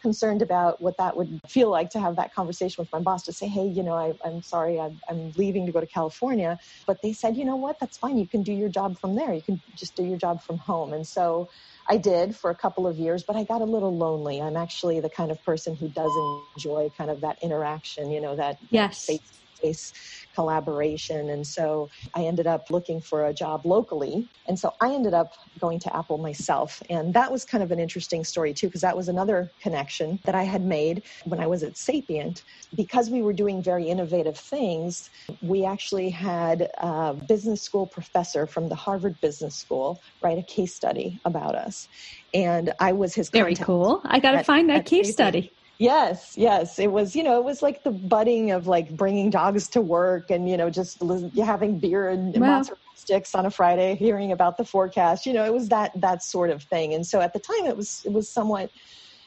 concerned 0.00 0.42
about 0.42 0.80
what 0.80 0.96
that 0.98 1.16
would 1.16 1.40
feel 1.48 1.70
like 1.70 1.90
to 1.90 2.00
have 2.00 2.16
that 2.16 2.32
conversation 2.34 2.76
with 2.78 2.88
my 2.92 3.00
boss 3.00 3.22
to 3.24 3.32
say, 3.32 3.46
hey, 3.46 3.64
you 3.64 3.82
know, 3.82 3.94
I, 3.94 4.12
am 4.26 4.42
sorry, 4.42 4.80
I'm, 4.80 4.98
I'm 5.08 5.32
leaving 5.36 5.66
to 5.66 5.72
go 5.72 5.80
to 5.80 5.86
California. 5.86 6.58
But 6.86 6.98
they 7.02 7.12
said, 7.12 7.36
you 7.36 7.44
know 7.44 7.56
what, 7.56 7.76
that's 7.80 7.98
fine. 7.98 8.18
You 8.18 8.28
can 8.28 8.42
do 8.42 8.52
your 8.52 8.68
job 8.68 8.98
from 9.00 9.16
there. 9.16 9.32
You 9.32 9.42
can 9.42 9.62
just 9.74 9.96
do 9.96 10.04
your 10.04 10.18
job 10.18 10.42
from 10.42 10.58
home. 10.58 10.92
And 10.92 11.06
so 11.06 11.48
I 11.88 11.96
did 11.96 12.36
for 12.36 12.50
a 12.50 12.56
couple 12.56 12.86
of 12.86 12.98
years, 12.98 13.24
but 13.26 13.36
I 13.36 13.44
got 13.44 13.60
a 13.60 13.64
little 13.64 13.96
lonely. 13.96 14.40
I'm 14.40 14.56
actually 14.56 15.00
the 15.00 15.10
kind 15.10 15.30
of 15.30 15.42
person 15.42 15.76
who 15.76 15.88
does 15.88 16.12
enjoy 16.56 16.90
kind 16.96 17.10
of 17.10 17.20
that 17.22 17.38
interaction, 17.42 18.10
you 18.10 18.20
know, 18.20 18.36
that 18.36 18.58
yes. 18.70 19.04
face 19.04 19.20
to 19.20 19.62
face 19.62 19.92
collaboration. 20.40 21.28
And 21.30 21.46
so 21.46 21.88
I 22.14 22.22
ended 22.22 22.46
up 22.46 22.62
looking 22.70 23.00
for 23.02 23.26
a 23.26 23.34
job 23.34 23.66
locally. 23.66 24.28
And 24.48 24.58
so 24.58 24.72
I 24.80 24.94
ended 24.94 25.14
up 25.14 25.30
going 25.60 25.78
to 25.80 25.94
Apple 25.94 26.18
myself. 26.18 26.82
And 26.88 27.12
that 27.14 27.30
was 27.30 27.44
kind 27.44 27.62
of 27.62 27.70
an 27.72 27.78
interesting 27.78 28.24
story, 28.24 28.54
too, 28.54 28.68
because 28.68 28.80
that 28.80 28.96
was 28.96 29.08
another 29.08 29.52
connection 29.62 30.18
that 30.24 30.34
I 30.34 30.44
had 30.44 30.62
made 30.62 31.02
when 31.26 31.40
I 31.40 31.46
was 31.46 31.62
at 31.62 31.76
Sapient. 31.76 32.42
Because 32.74 33.10
we 33.10 33.22
were 33.22 33.34
doing 33.34 33.62
very 33.62 33.86
innovative 33.88 34.38
things, 34.38 35.10
we 35.42 35.64
actually 35.66 36.10
had 36.10 36.68
a 36.78 37.14
business 37.28 37.62
school 37.62 37.86
professor 37.86 38.46
from 38.46 38.68
the 38.70 38.76
Harvard 38.76 39.16
Business 39.20 39.56
School 39.58 40.00
write 40.22 40.38
a 40.38 40.44
case 40.56 40.74
study 40.74 41.18
about 41.26 41.54
us. 41.54 41.86
And 42.32 42.72
I 42.80 42.92
was 42.92 43.14
his 43.14 43.28
very 43.30 43.56
cool. 43.56 44.00
I 44.06 44.20
got 44.20 44.32
to 44.32 44.44
find 44.44 44.70
that 44.70 44.86
case 44.86 45.08
Sapient. 45.08 45.12
study. 45.12 45.52
Yes, 45.80 46.34
yes. 46.36 46.78
It 46.78 46.92
was, 46.92 47.16
you 47.16 47.22
know, 47.22 47.38
it 47.38 47.44
was 47.44 47.62
like 47.62 47.84
the 47.84 47.90
budding 47.90 48.50
of 48.50 48.66
like 48.66 48.94
bringing 48.94 49.30
dogs 49.30 49.66
to 49.70 49.80
work 49.80 50.30
and, 50.30 50.46
you 50.46 50.58
know, 50.58 50.68
just 50.68 51.02
having 51.42 51.80
beer 51.80 52.06
and 52.06 52.34
wow. 52.34 52.58
mozzarella 52.58 52.78
sticks 52.96 53.34
on 53.34 53.46
a 53.46 53.50
Friday, 53.50 53.94
hearing 53.94 54.30
about 54.30 54.58
the 54.58 54.64
forecast. 54.66 55.24
You 55.24 55.32
know, 55.32 55.46
it 55.46 55.54
was 55.54 55.70
that 55.70 55.92
that 55.98 56.22
sort 56.22 56.50
of 56.50 56.64
thing. 56.64 56.92
And 56.92 57.06
so 57.06 57.22
at 57.22 57.32
the 57.32 57.40
time, 57.40 57.64
it 57.64 57.78
was 57.78 58.02
it 58.04 58.12
was 58.12 58.30
somewhat 58.30 58.70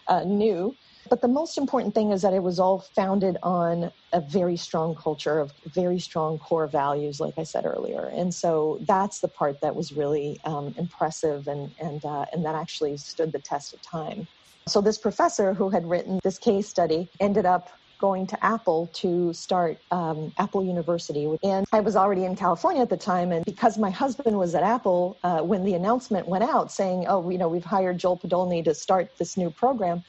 uh, 0.07 0.25
new. 0.25 0.77
But 1.09 1.21
the 1.21 1.27
most 1.27 1.57
important 1.57 1.95
thing 1.95 2.11
is 2.11 2.21
that 2.21 2.35
it 2.35 2.43
was 2.43 2.59
all 2.59 2.85
founded 2.95 3.37
on 3.41 3.89
a 4.11 4.21
very 4.21 4.55
strong 4.55 4.93
culture 4.93 5.39
of 5.39 5.51
very 5.65 5.97
strong 5.97 6.37
core 6.37 6.67
values, 6.67 7.19
like 7.19 7.33
I 7.35 7.43
said 7.43 7.65
earlier. 7.65 8.13
And 8.15 8.31
so 8.31 8.79
that's 8.87 9.21
the 9.21 9.27
part 9.27 9.57
that 9.63 9.75
was 9.75 9.91
really 9.91 10.39
um, 10.43 10.75
impressive 10.77 11.47
and 11.47 11.71
and 11.79 12.05
uh, 12.05 12.25
and 12.31 12.45
that 12.45 12.53
actually 12.53 12.97
stood 12.97 13.33
the 13.33 13.41
test 13.43 13.73
of 13.73 13.79
time. 13.81 14.27
So 14.67 14.79
this 14.81 14.97
professor 14.97 15.53
who 15.53 15.69
had 15.69 15.85
written 15.89 16.19
this 16.23 16.37
case 16.37 16.67
study 16.67 17.09
ended 17.19 17.45
up 17.45 17.69
going 17.99 18.27
to 18.27 18.45
Apple 18.45 18.89
to 18.93 19.31
start 19.33 19.77
um, 19.91 20.33
Apple 20.37 20.63
University. 20.63 21.37
And 21.41 21.65
I 21.71 21.79
was 21.79 21.95
already 21.95 22.25
in 22.25 22.35
California 22.35 22.81
at 22.81 22.89
the 22.89 22.97
time. 22.97 23.31
And 23.31 23.45
because 23.45 23.77
my 23.77 23.89
husband 23.89 24.37
was 24.37 24.55
at 24.55 24.63
Apple, 24.63 25.17
uh, 25.23 25.39
when 25.39 25.63
the 25.63 25.73
announcement 25.73 26.27
went 26.27 26.43
out 26.43 26.71
saying, 26.71 27.05
oh, 27.07 27.29
you 27.29 27.37
know, 27.37 27.47
we've 27.47 27.63
hired 27.63 27.97
Joel 27.97 28.17
Podolny 28.17 28.63
to 28.65 28.73
start 28.73 29.17
this 29.17 29.37
new 29.37 29.49
program, 29.49 30.03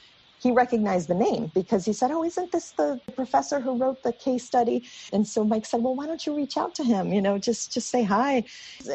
he 0.45 0.53
recognized 0.53 1.09
the 1.09 1.15
name 1.15 1.51
because 1.55 1.87
he 1.87 1.95
said, 1.95 2.11
Oh, 2.11 2.23
isn't 2.23 2.53
this 2.53 2.73
the 2.73 3.01
professor 3.17 3.61
who 3.61 3.79
wrote 3.79 4.03
the 4.03 4.13
case 4.13 4.45
study? 4.45 4.87
And 5.11 5.27
so 5.27 5.43
Mike 5.43 5.65
said, 5.65 5.83
Well, 5.83 5.97
why 5.97 6.07
don't 6.07 6.25
you 6.27 6.37
reach 6.37 6.59
out 6.59 6.75
to 6.75 6.85
him? 6.85 7.15
You 7.15 7.23
know, 7.23 7.39
just 7.39 7.73
just 7.73 7.89
say 7.91 8.03
hi. 8.03 8.45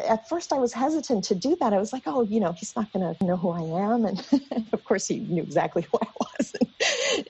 At 0.08 0.28
first 0.28 0.52
I 0.52 0.58
was 0.58 0.72
hesitant 0.72 1.24
to 1.24 1.34
do 1.34 1.56
that. 1.60 1.72
I 1.72 1.78
was 1.78 1.92
like, 1.92 2.04
Oh, 2.06 2.22
you 2.22 2.38
know, 2.38 2.52
he's 2.52 2.72
not 2.76 2.92
gonna 2.92 3.16
know 3.20 3.36
who 3.36 3.50
I 3.50 3.82
am. 3.92 4.04
And 4.04 4.68
of 4.72 4.84
course 4.84 5.08
he 5.08 5.18
knew 5.18 5.42
exactly 5.42 5.82
who 5.90 5.98
I 6.00 6.08
was. 6.20 6.52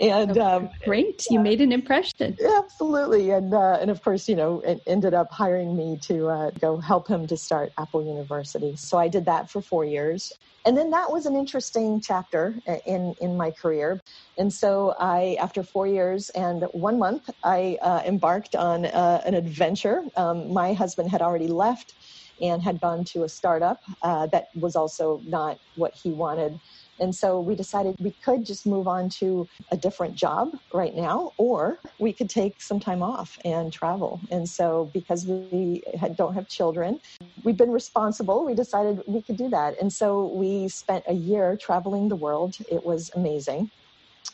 and 0.03 0.37
oh, 0.37 0.47
um, 0.47 0.71
great. 0.85 1.25
You 1.31 1.41
made 1.41 1.63
an 1.63 1.73
impression. 1.73 2.37
Absolutely. 2.59 3.31
And 3.31 3.55
uh, 3.55 3.79
and 3.81 3.91
of 3.91 4.03
course, 4.03 4.29
you 4.29 4.37
know, 4.37 4.61
it 4.61 4.83
ended 4.87 5.15
up 5.15 5.33
hiring 5.33 5.75
me 5.75 5.97
to 6.03 6.29
uh, 6.29 6.51
go 6.61 6.77
help 6.79 7.09
him 7.09 7.27
to 7.29 7.39
start 7.39 7.73
Apple 7.79 8.07
University. 8.07 8.77
So 8.77 8.99
I 8.99 9.09
did 9.09 9.25
that 9.25 9.51
for 9.51 9.63
four 9.63 9.87
years 9.87 10.31
and 10.67 10.77
then 10.77 10.91
that 10.91 11.11
was 11.11 11.27
an 11.27 11.37
interesting 11.37 12.01
chapter 12.01 12.61
in 12.87 13.15
in 13.21 13.37
my 13.37 13.51
career 13.51 14.01
and 14.37 14.53
so 14.53 14.95
i 14.99 15.37
after 15.41 15.63
four 15.63 15.87
years 15.87 16.31
and 16.31 16.65
one 16.73 16.99
month 16.99 17.29
i 17.45 17.77
uh, 17.83 18.03
embarked 18.07 18.55
on 18.55 18.87
uh, 18.87 19.21
an 19.25 19.35
adventure 19.35 20.03
um, 20.17 20.53
my 20.53 20.73
husband 20.73 21.11
had 21.11 21.23
already 21.23 21.49
left 21.49 21.95
and 22.41 22.63
had 22.63 22.81
gone 22.81 23.05
to 23.05 23.23
a 23.23 23.29
startup 23.29 23.81
uh, 24.03 24.27
that 24.33 24.47
was 24.55 24.75
also 24.77 25.23
not 25.27 25.59
what 25.75 25.93
he 26.03 26.13
wanted 26.13 26.53
and 27.01 27.15
so 27.15 27.41
we 27.41 27.55
decided 27.57 27.97
we 27.99 28.15
could 28.23 28.45
just 28.45 28.67
move 28.67 28.87
on 28.87 29.09
to 29.19 29.49
a 29.73 29.77
different 29.77 30.15
job 30.15 30.51
right 30.73 30.95
now, 30.95 31.33
or 31.39 31.81
we 31.99 32.13
could 32.13 32.29
take 32.29 32.61
some 32.61 32.79
time 32.79 33.03
off 33.03 33.39
and 33.45 33.73
travel. 33.73 34.21
And 34.31 34.47
so 34.47 34.91
because 34.93 35.27
we 35.27 35.83
had, 35.99 36.15
don't 36.17 36.35
have 36.35 36.47
children, 36.49 37.01
we've 37.43 37.57
been 37.57 37.71
responsible. 37.71 38.45
We 38.45 38.55
decided 38.55 38.99
we 39.07 39.23
could 39.23 39.37
do 39.37 39.49
that. 39.49 39.81
And 39.81 39.93
so 39.93 40.31
we 40.35 40.69
spent 40.69 41.05
a 41.09 41.15
year 41.15 41.57
traveling 41.61 42.09
the 42.09 42.17
world. 42.17 42.57
It 42.71 42.85
was 42.85 43.11
amazing. 43.17 43.71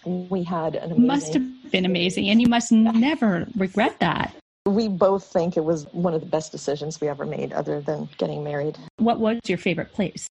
We 0.05 0.43
had 0.43 0.77
an 0.77 0.93
amazing. 0.93 1.07
Must 1.07 1.35
have 1.35 1.71
been 1.73 1.85
amazing. 1.85 2.29
And 2.31 2.41
you 2.41 2.49
must 2.49 2.71
never 2.73 3.47
regret 3.57 3.99
that. 4.01 4.35
We 4.67 4.89
both 4.89 5.25
think 5.33 5.57
it 5.57 5.65
was 5.65 5.87
one 5.93 6.15
of 6.15 6.21
the 6.21 6.27
best 6.27 6.51
decisions 6.53 7.01
we 7.01 7.09
ever 7.09 7.25
made, 7.25 7.53
other 7.53 7.81
than 7.81 8.09
getting 8.19 8.43
married. 8.43 8.79
What 8.99 9.21
was 9.21 9.39
your 9.47 9.59
favorite 9.59 9.93
place? 9.93 10.27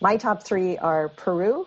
My 0.00 0.16
top 0.16 0.44
three 0.44 0.78
are 0.78 1.08
Peru, 1.10 1.66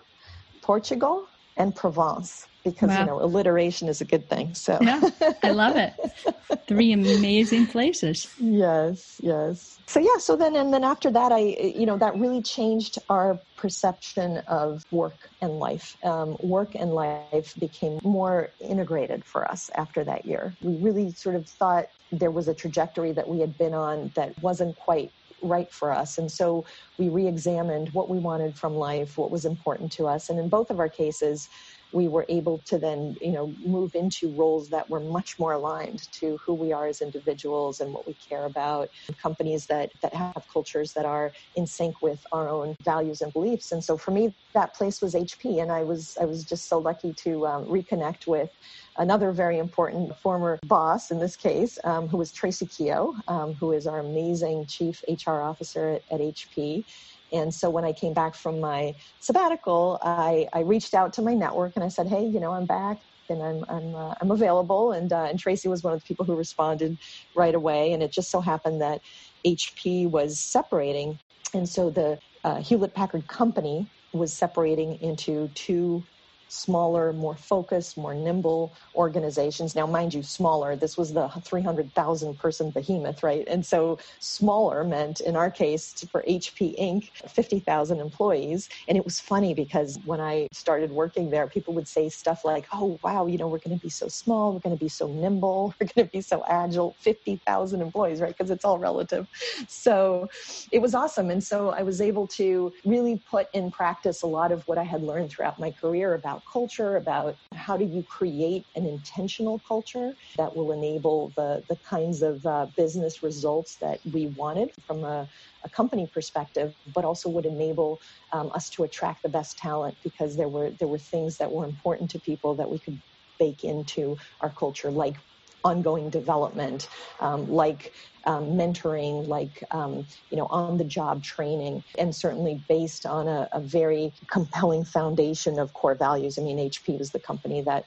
Portugal 0.62 1.27
and 1.57 1.75
Provence 1.75 2.47
because 2.63 2.89
wow. 2.89 3.00
you 3.00 3.05
know 3.05 3.22
alliteration 3.22 3.88
is 3.89 4.01
a 4.01 4.05
good 4.05 4.29
thing. 4.29 4.53
So 4.53 4.77
yeah, 4.82 5.01
I 5.43 5.51
love 5.51 5.75
it. 5.75 5.93
Three 6.67 6.91
amazing 6.93 7.67
places. 7.67 8.34
Yes, 8.39 9.20
yes. 9.22 9.79
So 9.86 10.00
yeah, 10.00 10.17
so 10.17 10.36
then 10.36 10.55
and 10.55 10.74
then 10.74 10.84
after 10.84 11.12
that, 11.12 11.32
I 11.32 11.39
you 11.39 11.86
know 11.86 11.98
that 11.98 12.17
really 12.17 12.41
changed 12.41 13.00
our 13.10 13.39
perception 13.58 14.38
of 14.48 14.84
work 14.91 15.29
and 15.41 15.60
life. 15.60 15.98
Um, 16.03 16.38
work 16.41 16.75
and 16.75 16.93
life 16.93 17.53
became 17.60 18.00
more 18.03 18.50
integrated 18.60 19.25
for 19.25 19.50
us 19.50 19.70
after 19.75 20.03
that 20.05 20.25
year. 20.25 20.53
We 20.62 20.75
really 20.75 21.12
sort 21.12 21.36
of 21.36 21.48
thought 21.48 21.86
there 22.12 22.32
was 22.32 22.48
a 22.48 22.53
trajectory 22.53 23.12
that 23.13 23.27
we 23.27 23.39
had 23.39 23.58
been 23.58 23.74
on 23.74 24.12
that 24.15 24.41
wasn't 24.41 24.75
quite 24.77 25.12
right 25.43 25.72
for 25.72 25.91
us. 25.91 26.17
And 26.17 26.32
so 26.32 26.65
we 26.98 27.10
re 27.10 27.27
examined 27.27 27.89
what 27.93 28.10
we 28.10 28.17
wanted 28.17 28.58
from 28.58 28.75
life, 28.75 29.17
what 29.17 29.32
was 29.32 29.46
important 29.46 29.91
to 29.93 30.08
us. 30.08 30.29
And 30.29 30.39
in 30.39 30.50
both 30.50 30.70
of 30.70 30.79
our 30.79 30.89
cases, 30.89 31.50
we 31.93 32.07
were 32.07 32.25
able 32.27 32.57
to 32.65 32.77
then, 32.77 33.15
you 33.21 33.31
know, 33.31 33.53
move 33.63 33.95
into 33.95 34.29
roles 34.31 34.69
that 34.69 34.89
were 34.89 35.00
much 35.00 35.38
more 35.39 35.53
aligned 35.53 36.12
to 36.13 36.38
who 36.38 36.53
we 36.53 36.73
are 36.73 36.88
as 36.88 37.01
individuals 37.01 37.79
and 37.79 37.93
what 37.93 38.07
we 38.07 38.15
care 38.15 38.45
about. 38.45 38.89
Companies 39.21 39.67
that 39.67 39.91
that 40.01 40.13
have 40.13 40.45
cultures 40.51 40.93
that 40.93 41.05
are 41.05 41.31
in 41.55 41.67
sync 41.67 42.01
with 42.01 42.25
our 42.31 42.50
own 42.50 42.75
values 42.83 43.21
and 43.21 43.31
beliefs. 43.31 43.71
And 43.71 43.83
so 43.83 43.95
for 43.95 44.12
me, 44.12 44.33
that 44.53 44.73
place 44.73 45.01
was 45.01 45.13
HP, 45.13 45.62
and 45.62 45.71
I 45.71 45.83
was 45.83 46.17
I 46.19 46.25
was 46.25 46.43
just 46.43 46.67
so 46.67 46.79
lucky 46.79 47.13
to 47.13 47.45
um, 47.45 47.65
reconnect 47.65 48.27
with 48.27 48.50
another 48.97 49.31
very 49.31 49.59
important 49.59 50.17
former 50.17 50.59
boss 50.65 51.12
in 51.12 51.19
this 51.19 51.35
case, 51.35 51.77
um, 51.83 52.07
who 52.07 52.17
was 52.17 52.31
Tracy 52.31 52.65
Keogh, 52.65 53.13
um, 53.27 53.53
who 53.53 53.71
is 53.71 53.88
our 53.88 54.00
amazing 54.00 54.65
chief 54.65 55.03
HR 55.07 55.41
officer 55.41 55.89
at, 55.89 56.03
at 56.12 56.19
HP. 56.19 56.85
And 57.33 57.53
so 57.53 57.69
when 57.69 57.85
I 57.85 57.93
came 57.93 58.13
back 58.13 58.35
from 58.35 58.61
my 58.61 58.93
sabbatical, 59.19 59.99
I, 60.03 60.47
I 60.53 60.61
reached 60.61 60.93
out 60.93 61.13
to 61.13 61.21
my 61.21 61.33
network 61.33 61.73
and 61.75 61.83
I 61.83 61.89
said, 61.89 62.07
hey, 62.07 62.23
you 62.25 62.39
know, 62.39 62.53
I'm 62.53 62.67
back 62.67 62.99
and 63.29 63.43
I'm 63.43 63.63
I'm 63.69 63.95
uh, 63.95 64.13
I'm 64.21 64.31
available. 64.31 64.91
And 64.91 65.11
uh, 65.11 65.25
and 65.29 65.39
Tracy 65.39 65.67
was 65.67 65.83
one 65.83 65.93
of 65.93 65.99
the 65.99 66.05
people 66.07 66.25
who 66.25 66.35
responded 66.35 66.97
right 67.35 67.55
away. 67.55 67.93
And 67.93 68.03
it 68.03 68.11
just 68.11 68.31
so 68.31 68.41
happened 68.41 68.81
that 68.81 69.01
HP 69.45 70.09
was 70.09 70.39
separating, 70.39 71.19
and 71.53 71.67
so 71.67 71.89
the 71.89 72.19
uh, 72.43 72.61
Hewlett 72.61 72.93
Packard 72.95 73.27
company 73.27 73.89
was 74.13 74.33
separating 74.33 74.99
into 75.01 75.49
two 75.55 76.05
smaller, 76.53 77.12
more 77.13 77.36
focused, 77.36 77.98
more 77.98 78.13
nimble 78.13 78.74
organizations. 78.95 79.75
Now, 79.75 79.88
mind 79.88 80.13
you, 80.13 80.24
smaller. 80.24 80.75
This 80.75 80.98
was 80.98 81.13
the 81.13 81.27
300,000 81.27 82.38
person 82.38 82.69
behemoth, 82.69 83.24
right? 83.24 83.45
And 83.48 83.65
so 83.65 83.98
smaller 84.19 84.83
meant, 84.83 85.19
in 85.22 85.36
our 85.36 85.50
case, 85.50 86.05
for 86.12 86.24
HP 86.24 86.79
Inc., 86.79 87.10
50,000 87.29 88.00
employees. 88.00 88.69
And 88.88 88.98
it 88.98 89.03
was 89.03 89.19
funny 89.19 89.53
because 89.53 90.00
when 90.05 90.22
I 90.22 90.48
started 90.51 90.91
working 90.91 91.29
there, 91.29 91.48
people 91.48 91.74
would 91.74 91.88
say 91.88 92.10
stuff 92.10 92.45
like, 92.45 92.67
oh, 92.72 93.00
wow, 93.03 93.25
you 93.25 93.38
know, 93.38 93.48
we're 93.48 93.57
going 93.57 93.77
to 93.77 93.83
be 93.83 93.89
so 93.89 94.07
small, 94.07 94.53
we're 94.53 94.60
going 94.60 94.77
to 94.77 94.83
be 94.83 94.89
so 94.89 95.07
nimble, 95.07 95.74
we're 95.81 95.88
going 95.95 96.07
to 96.07 96.12
be 96.12 96.22
so 96.22 96.43
agile, 96.48 96.95
50,000 97.00 97.81
employees, 97.81 98.22
right? 98.22 98.36
Because 98.36 98.51
it's 98.51 98.63
all 98.63 98.77
relative. 98.77 99.27
So 99.67 100.29
it 100.72 100.79
was 100.79 100.93
awesome. 100.93 101.29
And 101.29 101.43
so 101.43 101.69
I 101.69 101.81
was 101.83 102.00
able 102.01 102.27
to 102.27 102.72
really 102.86 103.22
put 103.29 103.48
in 103.53 103.72
practice 103.72 104.22
a 104.22 104.27
lot 104.27 104.51
of 104.51 104.67
what 104.67 104.77
I 104.77 104.83
had 104.83 105.01
learned 105.01 105.31
throughout 105.31 105.60
my 105.60 105.72
career 105.72 106.13
about 106.13 106.42
culture, 106.51 106.95
about 106.97 107.38
how 107.53 107.77
do 107.77 107.85
you 107.85 108.03
create 108.03 108.65
an 108.75 108.85
intentional 108.85 109.59
culture 109.67 110.15
that 110.38 110.55
will 110.55 110.71
enable 110.71 111.33
the, 111.38 111.63
the 111.69 111.77
kinds 111.77 112.21
of 112.21 112.45
uh, 112.45 112.67
business 112.77 113.23
results 113.23 113.77
that 113.81 114.00
we 114.03 114.27
wanted 114.27 114.71
from 114.85 115.03
a, 115.03 115.27
a 115.65 115.69
company 115.69 116.07
perspective, 116.13 116.73
but 116.88 117.05
also 117.05 117.29
would 117.29 117.45
enable 117.45 118.00
um, 118.33 118.51
us 118.53 118.69
to 118.71 118.83
attract 118.83 119.23
the 119.23 119.29
best 119.29 119.57
talent 119.57 119.97
because 120.03 120.38
there 120.38 120.50
were 120.50 120.71
there 120.79 120.88
were 120.88 121.00
things 121.00 121.38
that 121.38 121.51
were 121.51 121.65
important 121.65 122.09
to 122.12 122.19
people 122.19 122.55
that 122.55 122.69
we 122.69 122.79
could 122.79 123.01
bake 123.39 123.63
into 123.63 124.17
our 124.41 124.53
culture, 124.53 124.91
like 124.91 125.17
ongoing 125.63 126.10
development, 126.10 126.89
um, 127.20 127.50
like 127.50 127.93
um, 128.25 128.46
mentoring, 128.51 129.27
like 129.27 129.63
um, 129.72 130.05
you 130.29 130.38
know, 130.38 130.48
on-the-job 130.48 131.24
training, 131.24 131.84
and 131.98 132.15
certainly 132.15 132.63
based 132.67 133.05
on 133.05 133.27
a, 133.27 133.50
a, 133.51 133.60
very 133.60 134.13
compelling 134.27 134.86
foundation 134.86 135.60
of 135.60 135.74
core 135.74 135.96
values. 135.96 136.38
I 136.38 136.41
mean, 136.41 136.58
HP 136.58 136.98
was 136.98 137.12
the 137.12 137.20
company 137.20 137.62
that. 137.62 137.86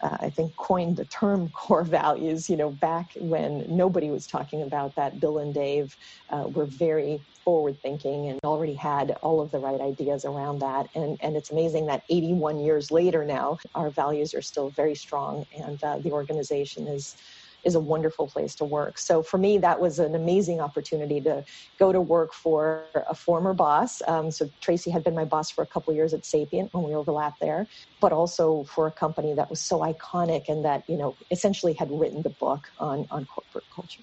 Uh, 0.00 0.16
I 0.20 0.30
think 0.30 0.54
coined 0.54 0.96
the 0.96 1.06
term 1.06 1.48
core 1.52 1.82
values, 1.82 2.48
you 2.48 2.56
know, 2.56 2.70
back 2.70 3.14
when 3.18 3.64
nobody 3.68 4.10
was 4.10 4.28
talking 4.28 4.62
about 4.62 4.94
that. 4.94 5.18
Bill 5.18 5.38
and 5.38 5.52
Dave 5.52 5.96
uh, 6.30 6.46
were 6.54 6.66
very 6.66 7.20
forward 7.48 7.80
thinking 7.80 8.28
and 8.28 8.38
already 8.44 8.74
had 8.74 9.12
all 9.22 9.40
of 9.40 9.50
the 9.52 9.58
right 9.58 9.80
ideas 9.80 10.26
around 10.26 10.58
that. 10.58 10.86
And, 10.94 11.16
and 11.22 11.34
it's 11.34 11.50
amazing 11.50 11.86
that 11.86 12.02
81 12.10 12.60
years 12.60 12.90
later 12.90 13.24
now, 13.24 13.56
our 13.74 13.88
values 13.88 14.34
are 14.34 14.42
still 14.42 14.68
very 14.68 14.94
strong 14.94 15.46
and 15.56 15.82
uh, 15.82 15.96
the 15.98 16.10
organization 16.10 16.86
is 16.86 17.16
is 17.64 17.74
a 17.74 17.80
wonderful 17.80 18.28
place 18.28 18.54
to 18.54 18.64
work. 18.64 18.98
So 18.98 19.22
for 19.22 19.38
me, 19.38 19.56
that 19.58 19.80
was 19.80 19.98
an 19.98 20.14
amazing 20.14 20.60
opportunity 20.60 21.22
to 21.22 21.42
go 21.78 21.90
to 21.90 22.00
work 22.02 22.34
for 22.34 22.84
a 23.08 23.14
former 23.14 23.54
boss. 23.54 24.02
Um, 24.06 24.30
so 24.30 24.48
Tracy 24.60 24.90
had 24.90 25.02
been 25.02 25.14
my 25.14 25.24
boss 25.24 25.50
for 25.50 25.62
a 25.62 25.66
couple 25.66 25.92
years 25.94 26.12
at 26.12 26.26
Sapient 26.26 26.72
when 26.72 26.84
we 26.84 26.94
overlapped 26.94 27.40
there, 27.40 27.66
but 28.00 28.12
also 28.12 28.64
for 28.64 28.86
a 28.86 28.92
company 28.92 29.32
that 29.34 29.48
was 29.48 29.60
so 29.60 29.80
iconic 29.80 30.48
and 30.48 30.66
that 30.66 30.84
you 30.86 30.98
know 30.98 31.16
essentially 31.30 31.72
had 31.72 31.88
written 31.90 32.22
the 32.22 32.34
book 32.44 32.68
on 32.78 33.06
on 33.10 33.24
corporate 33.24 33.64
culture. 33.74 34.02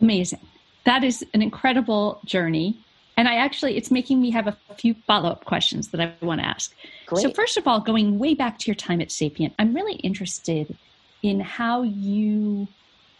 Amazing. 0.00 0.40
That 0.88 1.04
is 1.04 1.22
an 1.34 1.42
incredible 1.42 2.18
journey. 2.24 2.78
And 3.18 3.28
I 3.28 3.34
actually, 3.34 3.76
it's 3.76 3.90
making 3.90 4.22
me 4.22 4.30
have 4.30 4.46
a 4.46 4.56
few 4.78 4.94
follow 5.06 5.28
up 5.28 5.44
questions 5.44 5.88
that 5.88 6.00
I 6.00 6.14
want 6.24 6.40
to 6.40 6.46
ask. 6.46 6.74
Great. 7.04 7.20
So, 7.20 7.30
first 7.30 7.58
of 7.58 7.68
all, 7.68 7.78
going 7.78 8.18
way 8.18 8.32
back 8.32 8.58
to 8.60 8.66
your 8.68 8.74
time 8.74 9.02
at 9.02 9.12
Sapient, 9.12 9.52
I'm 9.58 9.74
really 9.74 9.96
interested 9.96 10.78
in 11.22 11.40
how 11.40 11.82
you 11.82 12.68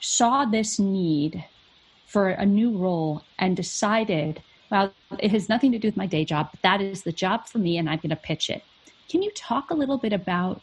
saw 0.00 0.46
this 0.46 0.78
need 0.78 1.44
for 2.06 2.30
a 2.30 2.46
new 2.46 2.74
role 2.74 3.22
and 3.38 3.54
decided, 3.54 4.42
well, 4.70 4.90
it 5.18 5.30
has 5.32 5.50
nothing 5.50 5.70
to 5.72 5.78
do 5.78 5.88
with 5.88 5.96
my 5.96 6.06
day 6.06 6.24
job, 6.24 6.48
but 6.50 6.62
that 6.62 6.80
is 6.80 7.02
the 7.02 7.12
job 7.12 7.46
for 7.46 7.58
me 7.58 7.76
and 7.76 7.90
I'm 7.90 7.98
going 7.98 8.08
to 8.08 8.16
pitch 8.16 8.48
it. 8.48 8.62
Can 9.10 9.20
you 9.20 9.30
talk 9.32 9.70
a 9.70 9.74
little 9.74 9.98
bit 9.98 10.14
about 10.14 10.62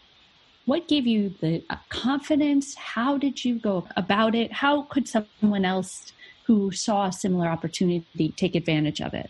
what 0.65 0.88
gave 0.88 1.05
you 1.05 1.35
the 1.39 1.63
confidence? 1.89 2.74
How 2.74 3.19
did 3.19 3.45
you 3.45 3.59
go 3.59 3.88
about 3.95 4.33
it? 4.33 4.51
How 4.51 4.81
could 4.83 5.07
someone 5.07 5.65
else 5.65 6.12
who 6.45 6.71
saw 6.71 7.07
a 7.07 7.11
similar 7.11 7.47
opportunity 7.47 8.33
take 8.37 8.55
advantage 8.55 9.01
of 9.01 9.13
it? 9.13 9.29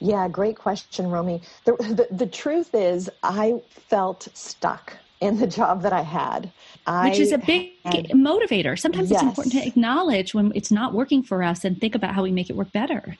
Yeah, 0.00 0.28
great 0.28 0.56
question, 0.56 1.10
Romy. 1.10 1.42
The, 1.64 1.72
the, 1.72 2.14
the 2.14 2.26
truth 2.26 2.70
is, 2.74 3.10
I 3.22 3.60
felt 3.70 4.28
stuck 4.32 4.96
in 5.20 5.38
the 5.38 5.46
job 5.46 5.82
that 5.82 5.92
I 5.92 6.02
had. 6.02 6.52
Which 7.04 7.18
is 7.18 7.32
a 7.32 7.38
big 7.38 7.72
had, 7.84 8.06
motivator. 8.10 8.78
Sometimes 8.78 9.10
yes. 9.10 9.20
it's 9.20 9.28
important 9.28 9.54
to 9.54 9.66
acknowledge 9.66 10.34
when 10.34 10.52
it's 10.54 10.70
not 10.70 10.94
working 10.94 11.22
for 11.22 11.42
us 11.42 11.64
and 11.64 11.80
think 11.80 11.94
about 11.94 12.14
how 12.14 12.22
we 12.22 12.30
make 12.30 12.48
it 12.48 12.56
work 12.56 12.70
better. 12.70 13.16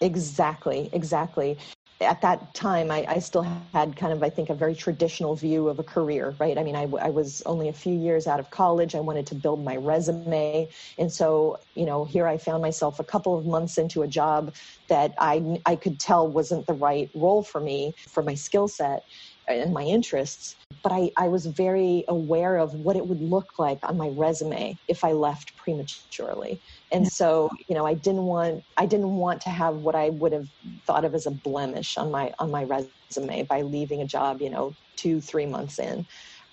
Exactly, 0.00 0.88
exactly 0.92 1.58
at 2.02 2.20
that 2.20 2.54
time, 2.54 2.90
I, 2.90 3.04
I, 3.08 3.18
still 3.18 3.46
had 3.72 3.96
kind 3.96 4.12
of, 4.12 4.22
I 4.22 4.30
think, 4.30 4.50
a 4.50 4.54
very 4.54 4.74
traditional 4.74 5.34
view 5.34 5.68
of 5.68 5.78
a 5.78 5.82
career, 5.82 6.34
right? 6.38 6.58
I 6.58 6.62
mean, 6.62 6.76
I, 6.76 6.82
I, 6.82 7.10
was 7.10 7.42
only 7.46 7.68
a 7.68 7.72
few 7.72 7.94
years 7.94 8.26
out 8.26 8.40
of 8.40 8.50
college. 8.50 8.94
I 8.94 9.00
wanted 9.00 9.26
to 9.28 9.34
build 9.34 9.64
my 9.64 9.76
resume. 9.76 10.68
And 10.98 11.12
so, 11.12 11.58
you 11.74 11.86
know, 11.86 12.04
here 12.04 12.26
I 12.26 12.36
found 12.38 12.62
myself 12.62 13.00
a 13.00 13.04
couple 13.04 13.36
of 13.38 13.46
months 13.46 13.78
into 13.78 14.02
a 14.02 14.08
job 14.08 14.54
that 14.88 15.14
I, 15.18 15.60
I 15.66 15.76
could 15.76 15.98
tell 15.98 16.28
wasn't 16.28 16.66
the 16.66 16.74
right 16.74 17.10
role 17.14 17.42
for 17.42 17.60
me, 17.60 17.94
for 18.08 18.22
my 18.22 18.34
skill 18.34 18.68
set 18.68 19.04
and 19.48 19.72
my 19.72 19.82
interests. 19.82 20.56
But 20.82 20.92
I, 20.92 21.10
I 21.16 21.28
was 21.28 21.46
very 21.46 22.04
aware 22.08 22.56
of 22.56 22.74
what 22.74 22.96
it 22.96 23.06
would 23.06 23.20
look 23.20 23.58
like 23.58 23.78
on 23.82 23.96
my 23.96 24.08
resume 24.08 24.76
if 24.88 25.04
I 25.04 25.12
left 25.12 25.56
prematurely 25.56 26.60
and 26.92 27.08
so 27.08 27.48
you 27.68 27.74
know 27.74 27.86
i 27.86 27.94
didn't 27.94 28.24
want 28.24 28.62
i 28.76 28.86
didn't 28.86 29.16
want 29.16 29.40
to 29.40 29.48
have 29.48 29.76
what 29.76 29.94
i 29.94 30.10
would 30.10 30.32
have 30.32 30.46
thought 30.86 31.04
of 31.04 31.14
as 31.14 31.26
a 31.26 31.30
blemish 31.30 31.96
on 31.96 32.10
my 32.10 32.32
on 32.38 32.50
my 32.50 32.64
resume 32.64 33.42
by 33.44 33.62
leaving 33.62 34.02
a 34.02 34.06
job 34.06 34.40
you 34.40 34.50
know 34.50 34.74
two 34.96 35.20
three 35.20 35.46
months 35.46 35.78
in 35.78 36.06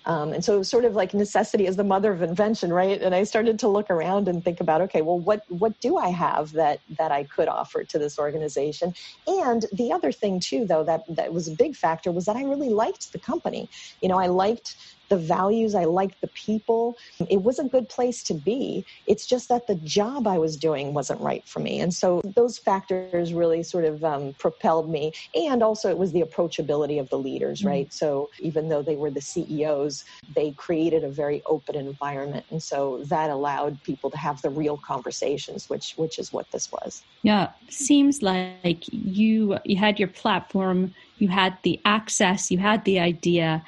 um, 0.06 0.32
and 0.32 0.44
so 0.44 0.54
it 0.54 0.58
was 0.58 0.70
sort 0.70 0.84
of 0.84 0.94
like 0.94 1.12
necessity 1.12 1.66
is 1.66 1.76
the 1.76 1.84
mother 1.84 2.12
of 2.12 2.22
invention 2.22 2.72
right? 2.72 3.00
And 3.00 3.14
i 3.14 3.24
started 3.24 3.58
to 3.60 3.68
look 3.68 3.90
around 3.90 4.28
and 4.28 4.42
think 4.44 4.60
about 4.60 4.80
okay 4.82 5.02
well 5.02 5.18
what 5.18 5.42
what 5.48 5.78
do 5.80 5.98
i 5.98 6.08
have 6.08 6.52
that 6.52 6.80
that 6.98 7.12
i 7.12 7.24
could 7.24 7.48
offer 7.48 7.84
to 7.84 7.98
this 7.98 8.18
organization? 8.18 8.94
And 9.26 9.66
the 9.72 9.92
other 9.92 10.12
thing 10.12 10.40
too 10.40 10.64
though 10.66 10.84
that 10.84 11.02
that 11.08 11.32
was 11.32 11.48
a 11.48 11.52
big 11.52 11.76
factor 11.76 12.12
was 12.12 12.24
that 12.26 12.36
i 12.36 12.42
really 12.42 12.70
liked 12.70 13.12
the 13.12 13.18
company. 13.18 13.68
You 14.00 14.08
know 14.08 14.18
i 14.18 14.26
liked 14.26 14.76
the 15.10 15.18
values, 15.18 15.74
I 15.74 15.84
liked 15.84 16.20
the 16.20 16.28
people. 16.28 16.96
It 17.28 17.42
was 17.42 17.58
a 17.58 17.64
good 17.64 17.88
place 17.88 18.22
to 18.24 18.34
be. 18.34 18.86
It's 19.06 19.26
just 19.26 19.48
that 19.48 19.66
the 19.66 19.74
job 19.74 20.26
I 20.26 20.38
was 20.38 20.56
doing 20.56 20.94
wasn't 20.94 21.20
right 21.20 21.46
for 21.46 21.60
me. 21.60 21.80
And 21.80 21.92
so 21.92 22.22
those 22.24 22.56
factors 22.56 23.34
really 23.34 23.62
sort 23.62 23.84
of 23.84 24.02
um, 24.02 24.34
propelled 24.38 24.88
me. 24.88 25.12
And 25.34 25.62
also, 25.62 25.90
it 25.90 25.98
was 25.98 26.12
the 26.12 26.22
approachability 26.22 26.98
of 26.98 27.10
the 27.10 27.18
leaders, 27.18 27.58
mm-hmm. 27.58 27.68
right? 27.68 27.92
So 27.92 28.30
even 28.38 28.68
though 28.68 28.82
they 28.82 28.96
were 28.96 29.10
the 29.10 29.20
CEOs, 29.20 30.04
they 30.34 30.52
created 30.52 31.04
a 31.04 31.10
very 31.10 31.42
open 31.44 31.74
environment. 31.74 32.46
And 32.50 32.62
so 32.62 33.02
that 33.04 33.30
allowed 33.30 33.82
people 33.82 34.10
to 34.10 34.16
have 34.16 34.40
the 34.42 34.50
real 34.50 34.78
conversations, 34.78 35.68
which, 35.68 35.94
which 35.96 36.18
is 36.18 36.32
what 36.32 36.50
this 36.52 36.70
was. 36.72 37.02
Yeah, 37.22 37.50
seems 37.68 38.22
like 38.22 38.84
you 38.92 39.58
you 39.64 39.76
had 39.76 39.98
your 39.98 40.08
platform, 40.08 40.94
you 41.18 41.28
had 41.28 41.58
the 41.62 41.78
access, 41.84 42.50
you 42.50 42.58
had 42.58 42.84
the 42.84 42.98
idea, 42.98 43.62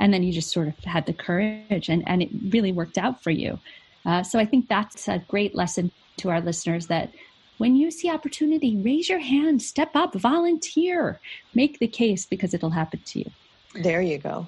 and 0.00 0.12
then 0.12 0.22
you 0.22 0.32
just 0.32 0.52
sort 0.52 0.68
of 0.68 0.78
had 0.84 1.06
the 1.06 1.12
courage 1.12 1.88
and, 1.88 2.02
and 2.06 2.22
it 2.22 2.30
really 2.50 2.72
worked 2.72 2.98
out 2.98 3.22
for 3.22 3.30
you. 3.30 3.58
Uh, 4.06 4.22
so 4.22 4.38
i 4.38 4.44
think 4.44 4.68
that's 4.68 5.08
a 5.08 5.18
great 5.28 5.54
lesson 5.54 5.90
to 6.16 6.30
our 6.30 6.40
listeners 6.40 6.86
that 6.86 7.12
when 7.58 7.74
you 7.76 7.90
see 7.90 8.08
opportunity 8.10 8.76
raise 8.76 9.08
your 9.08 9.18
hand 9.18 9.60
step 9.60 9.90
up 9.94 10.14
volunteer 10.14 11.20
make 11.54 11.78
the 11.78 11.86
case 11.88 12.24
because 12.24 12.54
it'll 12.54 12.70
happen 12.70 13.00
to 13.04 13.18
you. 13.18 13.30
There 13.74 14.00
you 14.00 14.18
go. 14.18 14.46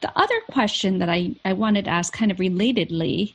The 0.00 0.12
other 0.18 0.40
question 0.50 0.98
that 0.98 1.08
i, 1.08 1.34
I 1.44 1.52
wanted 1.52 1.84
to 1.86 1.90
ask 1.90 2.12
kind 2.12 2.30
of 2.30 2.38
relatedly 2.38 3.34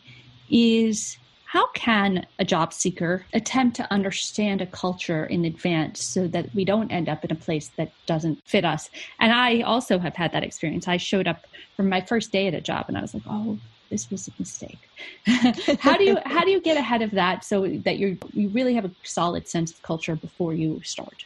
is 0.50 1.18
how 1.48 1.68
can 1.72 2.28
a 2.40 2.46
job 2.46 2.74
seeker 2.74 3.26
attempt 3.34 3.78
to 3.78 3.94
understand 3.94 4.62
a 4.62 4.66
culture 4.66 5.26
in 5.26 5.46
advance 5.46 6.04
so 6.04 6.28
that 6.28 6.54
we 6.54 6.66
don't 6.66 6.92
end 6.92 7.08
up 7.08 7.24
in 7.24 7.32
a 7.32 7.36
place 7.36 7.72
that 7.78 7.90
doesn't 8.06 8.46
fit 8.46 8.66
us? 8.66 8.90
And 9.22 9.32
I 9.32 9.62
also 9.62 9.98
have 9.98 10.14
had 10.14 10.34
that 10.34 10.44
experience. 10.44 10.90
I 10.90 10.98
showed 10.98 11.26
up 11.26 11.48
from 11.78 11.88
my 11.88 12.02
first 12.02 12.34
day 12.34 12.48
at 12.48 12.54
a 12.54 12.60
job 12.60 12.86
and 12.90 12.98
I 12.98 13.02
was 13.02 13.14
like, 13.14 13.24
oh, 13.30 13.58
this 13.90 14.12
was 14.12 14.28
a 14.28 14.32
mistake. 14.38 14.90
how 15.80 15.96
do 15.96 16.04
you 16.04 16.18
how 16.26 16.44
do 16.44 16.52
you 16.52 16.60
get 16.60 16.76
ahead 16.76 17.02
of 17.02 17.12
that 17.12 17.46
so 17.46 17.66
that 17.86 17.98
you 17.98 18.18
you 18.34 18.50
really 18.50 18.74
have 18.74 18.84
a 18.84 18.92
solid 19.04 19.48
sense 19.48 19.72
of 19.72 19.82
culture 19.84 20.18
before 20.18 20.54
you 20.54 20.82
start? 20.84 21.24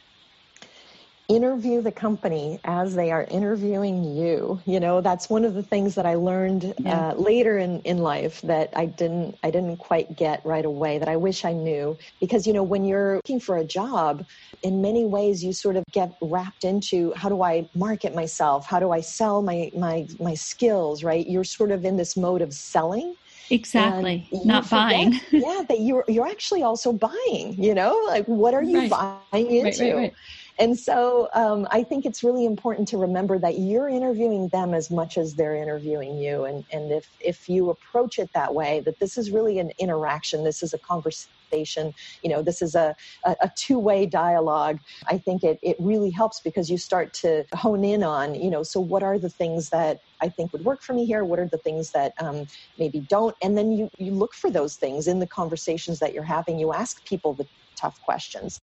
Interview 1.28 1.80
the 1.80 1.92
company 1.92 2.58
as 2.64 2.94
they 2.94 3.10
are 3.10 3.24
interviewing 3.24 4.04
you. 4.04 4.60
You 4.66 4.80
know 4.80 5.00
that's 5.00 5.30
one 5.30 5.44
of 5.44 5.54
the 5.54 5.62
things 5.62 5.94
that 5.94 6.06
i 6.06 6.14
learned 6.14 6.74
yeah. 6.78 7.10
uh, 7.10 7.14
later 7.14 7.58
in, 7.58 7.80
in 7.80 7.98
life 7.98 8.42
that 8.42 8.70
i 8.76 8.86
didn't 8.86 9.38
i 9.42 9.50
didn't 9.50 9.76
quite 9.76 10.16
get 10.16 10.44
right 10.44 10.64
away 10.64 10.98
that 10.98 11.08
i 11.08 11.16
wish 11.16 11.44
i 11.44 11.52
knew. 11.52 11.96
Because 12.20 12.46
you 12.46 12.52
know 12.52 12.62
when 12.62 12.84
you're 12.84 13.16
looking 13.16 13.40
for 13.40 13.56
a 13.58 13.64
job 13.64 14.24
in 14.62 14.82
many 14.82 15.04
ways 15.04 15.42
you 15.42 15.52
sort 15.52 15.76
of 15.76 15.84
get 15.92 16.12
wrapped 16.20 16.64
into 16.64 17.12
how 17.16 17.28
do 17.28 17.42
i 17.42 17.68
market 17.74 18.14
myself? 18.14 18.66
How 18.66 18.80
do 18.80 18.90
i 18.90 19.00
sell 19.00 19.42
my 19.42 19.70
my 19.76 20.06
my 20.20 20.34
skills 20.34 21.04
right? 21.04 21.26
You're 21.26 21.44
sort 21.44 21.70
of 21.70 21.84
in 21.84 21.96
this 21.96 22.16
mode 22.16 22.42
of 22.42 22.52
selling. 22.52 23.14
Exactly. 23.50 24.26
not 24.44 24.64
forget, 24.64 24.70
buying. 24.70 25.20
Yeah 25.30 25.62
that 25.68 25.80
you're 25.80 26.04
you're 26.08 26.26
actually 26.26 26.62
also 26.62 26.92
buying 26.92 27.54
you 27.62 27.74
know? 27.74 28.00
Like 28.06 28.26
what 28.26 28.54
are 28.54 28.62
you 28.62 28.78
right. 28.80 28.90
buying 29.32 29.50
into 29.50 29.84
right, 29.84 29.94
right, 29.94 30.14
and 30.58 30.78
so 30.78 31.28
um, 31.32 31.66
I 31.70 31.82
think 31.82 32.04
it's 32.04 32.22
really 32.22 32.44
important 32.44 32.86
to 32.88 32.98
remember 32.98 33.38
that 33.38 33.58
you're 33.58 33.88
interviewing 33.88 34.48
them 34.48 34.74
as 34.74 34.90
much 34.90 35.16
as 35.16 35.34
they're 35.34 35.56
interviewing 35.56 36.18
you. 36.18 36.44
And, 36.44 36.64
and 36.72 36.92
if, 36.92 37.08
if 37.20 37.48
you 37.48 37.70
approach 37.70 38.18
it 38.18 38.30
that 38.34 38.54
way, 38.54 38.80
that 38.80 38.98
this 38.98 39.16
is 39.16 39.30
really 39.30 39.58
an 39.58 39.72
interaction, 39.78 40.44
this 40.44 40.62
is 40.62 40.74
a 40.74 40.78
conversation, 40.78 41.94
you 42.22 42.28
know, 42.28 42.42
this 42.42 42.60
is 42.60 42.74
a, 42.74 42.94
a, 43.24 43.36
a 43.42 43.50
two 43.56 43.78
way 43.78 44.04
dialogue, 44.04 44.78
I 45.08 45.16
think 45.18 45.42
it, 45.42 45.58
it 45.62 45.76
really 45.80 46.10
helps 46.10 46.40
because 46.40 46.70
you 46.70 46.76
start 46.76 47.14
to 47.14 47.44
hone 47.54 47.82
in 47.82 48.02
on, 48.02 48.34
you 48.34 48.50
know, 48.50 48.62
so 48.62 48.78
what 48.78 49.02
are 49.02 49.18
the 49.18 49.30
things 49.30 49.70
that 49.70 50.00
I 50.20 50.28
think 50.28 50.52
would 50.52 50.64
work 50.64 50.82
for 50.82 50.92
me 50.92 51.06
here? 51.06 51.24
What 51.24 51.38
are 51.38 51.48
the 51.48 51.58
things 51.58 51.92
that 51.92 52.12
um, 52.22 52.46
maybe 52.78 53.00
don't? 53.00 53.34
And 53.42 53.56
then 53.56 53.72
you, 53.72 53.88
you 53.98 54.12
look 54.12 54.34
for 54.34 54.50
those 54.50 54.76
things 54.76 55.08
in 55.08 55.18
the 55.18 55.26
conversations 55.26 55.98
that 56.00 56.12
you're 56.12 56.22
having. 56.24 56.58
You 56.58 56.72
ask 56.72 57.04
people 57.06 57.32
the 57.32 57.46
tough 57.74 58.00
questions. 58.02 58.60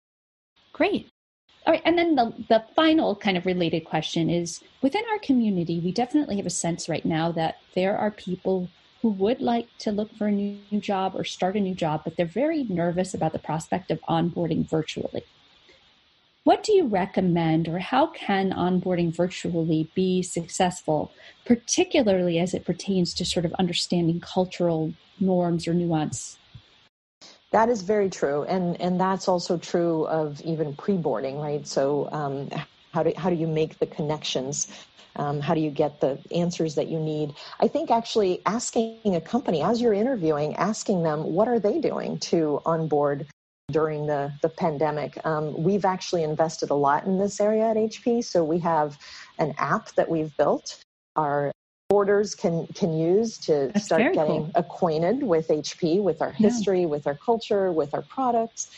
Great. 0.72 1.13
All 1.66 1.72
right, 1.72 1.82
and 1.86 1.96
then 1.96 2.14
the, 2.14 2.34
the 2.48 2.64
final 2.76 3.16
kind 3.16 3.38
of 3.38 3.46
related 3.46 3.86
question 3.86 4.28
is 4.28 4.62
within 4.82 5.02
our 5.10 5.18
community, 5.18 5.80
we 5.80 5.92
definitely 5.92 6.36
have 6.36 6.46
a 6.46 6.50
sense 6.50 6.90
right 6.90 7.04
now 7.04 7.32
that 7.32 7.56
there 7.74 7.96
are 7.96 8.10
people 8.10 8.68
who 9.00 9.08
would 9.08 9.40
like 9.40 9.68
to 9.78 9.90
look 9.90 10.14
for 10.14 10.26
a 10.26 10.32
new, 10.32 10.58
new 10.70 10.80
job 10.80 11.14
or 11.14 11.24
start 11.24 11.56
a 11.56 11.60
new 11.60 11.74
job, 11.74 12.02
but 12.04 12.16
they're 12.16 12.26
very 12.26 12.64
nervous 12.64 13.14
about 13.14 13.32
the 13.32 13.38
prospect 13.38 13.90
of 13.90 14.00
onboarding 14.02 14.68
virtually. 14.68 15.24
What 16.44 16.62
do 16.62 16.74
you 16.74 16.86
recommend, 16.86 17.68
or 17.68 17.78
how 17.78 18.08
can 18.08 18.50
onboarding 18.50 19.14
virtually 19.14 19.90
be 19.94 20.22
successful, 20.22 21.12
particularly 21.46 22.38
as 22.38 22.52
it 22.52 22.66
pertains 22.66 23.14
to 23.14 23.24
sort 23.24 23.46
of 23.46 23.54
understanding 23.54 24.20
cultural 24.20 24.92
norms 25.18 25.66
or 25.66 25.72
nuance 25.72 26.36
that 27.54 27.68
is 27.68 27.82
very 27.82 28.10
true, 28.10 28.42
and 28.44 28.80
and 28.80 29.00
that's 29.00 29.28
also 29.28 29.56
true 29.56 30.06
of 30.08 30.40
even 30.40 30.74
pre-boarding, 30.74 31.38
right? 31.38 31.64
So 31.64 32.08
um, 32.10 32.50
how 32.92 33.04
do 33.04 33.12
how 33.16 33.30
do 33.30 33.36
you 33.36 33.46
make 33.46 33.78
the 33.78 33.86
connections? 33.86 34.68
Um, 35.16 35.40
how 35.40 35.54
do 35.54 35.60
you 35.60 35.70
get 35.70 36.00
the 36.00 36.18
answers 36.34 36.74
that 36.74 36.88
you 36.88 36.98
need? 36.98 37.34
I 37.60 37.68
think 37.68 37.92
actually 37.92 38.42
asking 38.44 39.14
a 39.14 39.20
company 39.20 39.62
as 39.62 39.80
you're 39.80 39.94
interviewing, 39.94 40.56
asking 40.56 41.04
them 41.04 41.22
what 41.32 41.46
are 41.46 41.60
they 41.60 41.78
doing 41.80 42.18
to 42.30 42.60
onboard 42.66 43.28
during 43.70 44.06
the, 44.06 44.32
the 44.42 44.48
pandemic. 44.48 45.24
Um, 45.24 45.62
we've 45.62 45.84
actually 45.84 46.24
invested 46.24 46.70
a 46.70 46.74
lot 46.74 47.06
in 47.06 47.18
this 47.18 47.40
area 47.40 47.68
at 47.68 47.76
HP. 47.76 48.24
So 48.24 48.42
we 48.42 48.58
have 48.58 48.98
an 49.38 49.54
app 49.58 49.92
that 49.92 50.10
we've 50.10 50.36
built. 50.36 50.82
Our 51.14 51.52
boarders 51.88 52.34
can 52.34 52.66
can 52.68 52.96
use 52.96 53.38
to 53.38 53.70
That's 53.72 53.86
start 53.86 54.14
getting 54.14 54.44
cool. 54.44 54.50
acquainted 54.54 55.22
with 55.22 55.48
HP, 55.48 56.02
with 56.02 56.22
our 56.22 56.32
history, 56.32 56.80
yeah. 56.80 56.86
with 56.86 57.06
our 57.06 57.14
culture, 57.14 57.72
with 57.72 57.94
our 57.94 58.02
products. 58.02 58.70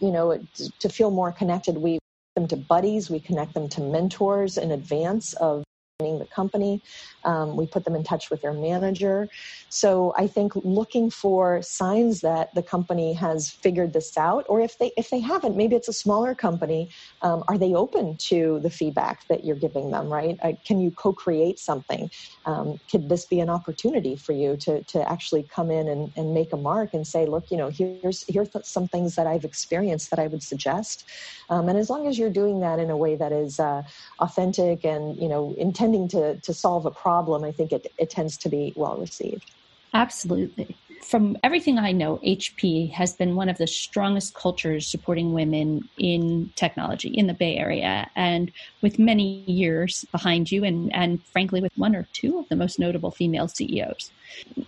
You 0.00 0.12
know, 0.12 0.38
to 0.78 0.88
feel 0.88 1.10
more 1.10 1.32
connected, 1.32 1.76
we 1.76 1.98
them 2.36 2.48
to 2.48 2.56
buddies, 2.56 3.10
we 3.10 3.20
connect 3.20 3.54
them 3.54 3.68
to 3.70 3.80
mentors 3.80 4.56
in 4.56 4.70
advance 4.70 5.34
of 5.34 5.64
joining 6.00 6.18
the 6.18 6.26
company. 6.26 6.82
Um, 7.24 7.56
we 7.56 7.66
put 7.66 7.84
them 7.84 7.94
in 7.94 8.04
touch 8.04 8.30
with 8.30 8.42
their 8.42 8.52
manager. 8.52 9.28
So 9.68 10.12
I 10.16 10.26
think 10.26 10.52
looking 10.56 11.10
for 11.10 11.62
signs 11.62 12.20
that 12.20 12.54
the 12.54 12.62
company 12.62 13.14
has 13.14 13.50
figured 13.62 13.92
this 13.92 14.16
out, 14.16 14.44
or 14.48 14.60
if 14.60 14.78
they 14.78 14.92
if 14.96 15.10
they 15.10 15.20
haven't, 15.20 15.56
maybe 15.56 15.76
it's 15.76 15.88
a 15.88 15.92
smaller 15.92 16.34
company. 16.34 16.90
Um, 17.22 17.42
are 17.48 17.58
they 17.58 17.74
open 17.74 18.16
to 18.28 18.60
the 18.62 18.70
feedback 18.70 19.20
that 19.28 19.44
you're 19.44 19.56
giving 19.56 19.90
them? 19.90 20.08
Right? 20.08 20.36
Uh, 20.42 20.52
can 20.66 20.80
you 20.80 20.90
co-create 20.90 21.58
something? 21.58 22.10
Um, 22.44 22.78
could 22.90 23.08
this 23.08 23.26
be 23.26 23.40
an 23.40 23.50
opportunity 23.50 24.16
for 24.16 24.32
you 24.32 24.56
to 24.58 24.82
to 24.84 25.10
actually 25.10 25.46
come 25.54 25.70
in 25.70 25.88
and, 25.88 26.12
and 26.16 26.34
make 26.34 26.52
a 26.52 26.56
mark 26.56 26.90
and 26.92 27.06
say, 27.06 27.26
look, 27.26 27.44
you 27.50 27.56
know, 27.56 27.70
here's 27.70 28.24
here's 28.28 28.50
some 28.64 28.88
things 28.88 29.14
that 29.14 29.26
I've 29.26 29.44
experienced 29.44 30.10
that 30.10 30.18
I 30.18 30.26
would 30.26 30.42
suggest. 30.42 31.08
Um, 31.48 31.68
and 31.68 31.78
as 31.78 31.88
long 31.90 32.06
as 32.06 32.18
you're 32.18 32.30
doing 32.30 32.60
that 32.60 32.78
in 32.78 32.90
a 32.90 32.96
way 32.96 33.16
that 33.16 33.32
is 33.32 33.58
uh, 33.58 33.82
authentic 34.20 34.84
and 34.84 35.20
you 35.20 35.28
know 35.28 35.54
intending 35.58 36.08
to 36.08 36.38
to 36.40 36.54
solve 36.54 36.86
a 36.86 36.90
problem, 36.90 37.11
I 37.12 37.52
think 37.52 37.72
it, 37.72 37.92
it 37.98 38.10
tends 38.10 38.36
to 38.38 38.48
be 38.48 38.72
well 38.76 38.96
received. 38.96 39.50
Absolutely. 39.94 40.74
from 41.02 41.36
everything 41.42 41.78
I 41.78 41.92
know, 41.92 42.18
HP 42.24 42.90
has 42.92 43.12
been 43.12 43.36
one 43.36 43.50
of 43.50 43.58
the 43.58 43.66
strongest 43.66 44.34
cultures 44.34 44.86
supporting 44.86 45.34
women 45.34 45.88
in 45.98 46.50
technology 46.56 47.08
in 47.08 47.26
the 47.26 47.34
Bay 47.34 47.56
Area, 47.56 48.08
and 48.16 48.50
with 48.80 48.98
many 48.98 49.44
years 49.46 50.06
behind 50.12 50.50
you, 50.50 50.64
and, 50.64 50.94
and 50.94 51.22
frankly, 51.24 51.60
with 51.60 51.76
one 51.76 51.94
or 51.94 52.06
two 52.14 52.38
of 52.38 52.48
the 52.48 52.56
most 52.56 52.78
notable 52.78 53.10
female 53.10 53.48
CEOs. 53.48 54.10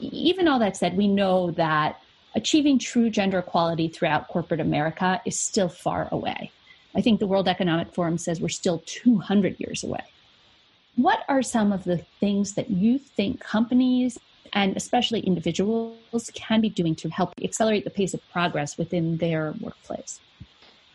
Even 0.01 0.49
all 0.49 0.59
that 0.59 0.77
said, 0.77 0.97
we 0.97 1.09
know 1.09 1.53
that 1.53 2.01
achieving 2.35 2.79
true 2.79 3.09
gender 3.09 3.39
equality 3.39 3.89
throughout 3.89 4.29
corporate 4.29 4.61
America 4.61 5.23
is 5.25 5.39
still 5.39 5.69
far 5.69 6.09
away. 6.11 6.51
I 6.95 7.01
think 7.01 7.21
the 7.21 7.27
World 7.27 7.49
Economic 7.49 7.95
Forum 7.95 8.19
says 8.19 8.41
we're 8.41 8.49
still 8.49 8.83
200 8.87 9.59
years 9.59 9.83
away. 9.83 10.03
What 10.97 11.25
are 11.29 11.43
some 11.43 11.73
of 11.73 11.85
the 11.85 11.99
things 12.21 12.55
that 12.55 12.71
you 12.71 12.99
think 12.99 13.41
companies 13.41 14.19
and 14.53 14.77
especially 14.77 15.21
individuals 15.21 16.31
can 16.35 16.61
be 16.61 16.69
doing 16.69 16.95
to 16.97 17.09
help 17.09 17.35
accelerate 17.43 17.85
the 17.85 17.91
pace 17.91 18.15
of 18.15 18.21
progress 18.31 18.79
within 18.79 19.17
their 19.19 19.55
workplace? 19.61 20.21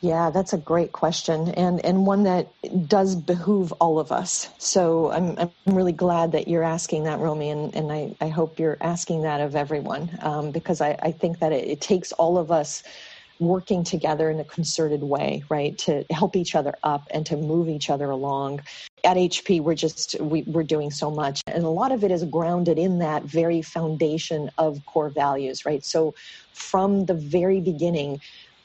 Yeah, 0.01 0.29
that's 0.29 0.53
a 0.53 0.57
great 0.57 0.93
question, 0.93 1.49
and 1.49 1.83
and 1.83 2.05
one 2.07 2.23
that 2.23 2.47
does 2.87 3.17
behoove 3.17 3.73
all 3.81 3.99
of 3.99 4.13
us. 4.13 4.49
So 4.57 5.11
I'm 5.11 5.37
I'm 5.37 5.75
really 5.75 5.91
glad 5.91 6.31
that 6.31 6.47
you're 6.47 6.63
asking 6.63 7.03
that, 7.03 7.19
Romy, 7.19 7.49
and, 7.49 7.75
and 7.75 7.91
I, 7.91 8.15
I 8.21 8.29
hope 8.29 8.59
you're 8.59 8.77
asking 8.79 9.23
that 9.23 9.41
of 9.41 9.57
everyone, 9.57 10.09
um, 10.21 10.51
because 10.51 10.79
I, 10.79 10.97
I 11.03 11.11
think 11.11 11.39
that 11.39 11.51
it, 11.51 11.67
it 11.67 11.81
takes 11.81 12.13
all 12.13 12.37
of 12.37 12.49
us 12.49 12.81
working 13.39 13.83
together 13.83 14.29
in 14.29 14.39
a 14.39 14.43
concerted 14.43 15.01
way, 15.01 15.43
right, 15.49 15.77
to 15.79 16.05
help 16.11 16.35
each 16.35 16.55
other 16.55 16.73
up 16.83 17.07
and 17.11 17.25
to 17.25 17.37
move 17.37 17.69
each 17.69 17.89
other 17.89 18.09
along. 18.09 18.61
At 19.03 19.15
HP, 19.15 19.61
we're 19.61 19.75
just 19.75 20.19
we, 20.19 20.43
we're 20.43 20.63
doing 20.63 20.91
so 20.91 21.09
much, 21.09 21.41
and 21.47 21.63
a 21.63 21.69
lot 21.69 21.91
of 21.91 22.03
it 22.03 22.11
is 22.11 22.25
grounded 22.25 22.77
in 22.77 22.99
that 22.99 23.23
very 23.23 23.61
foundation 23.61 24.51
of 24.57 24.85
core 24.85 25.09
values, 25.09 25.65
right? 25.65 25.83
So, 25.83 26.13
from 26.53 27.05
the 27.05 27.13
very 27.13 27.61
beginning, 27.61 28.19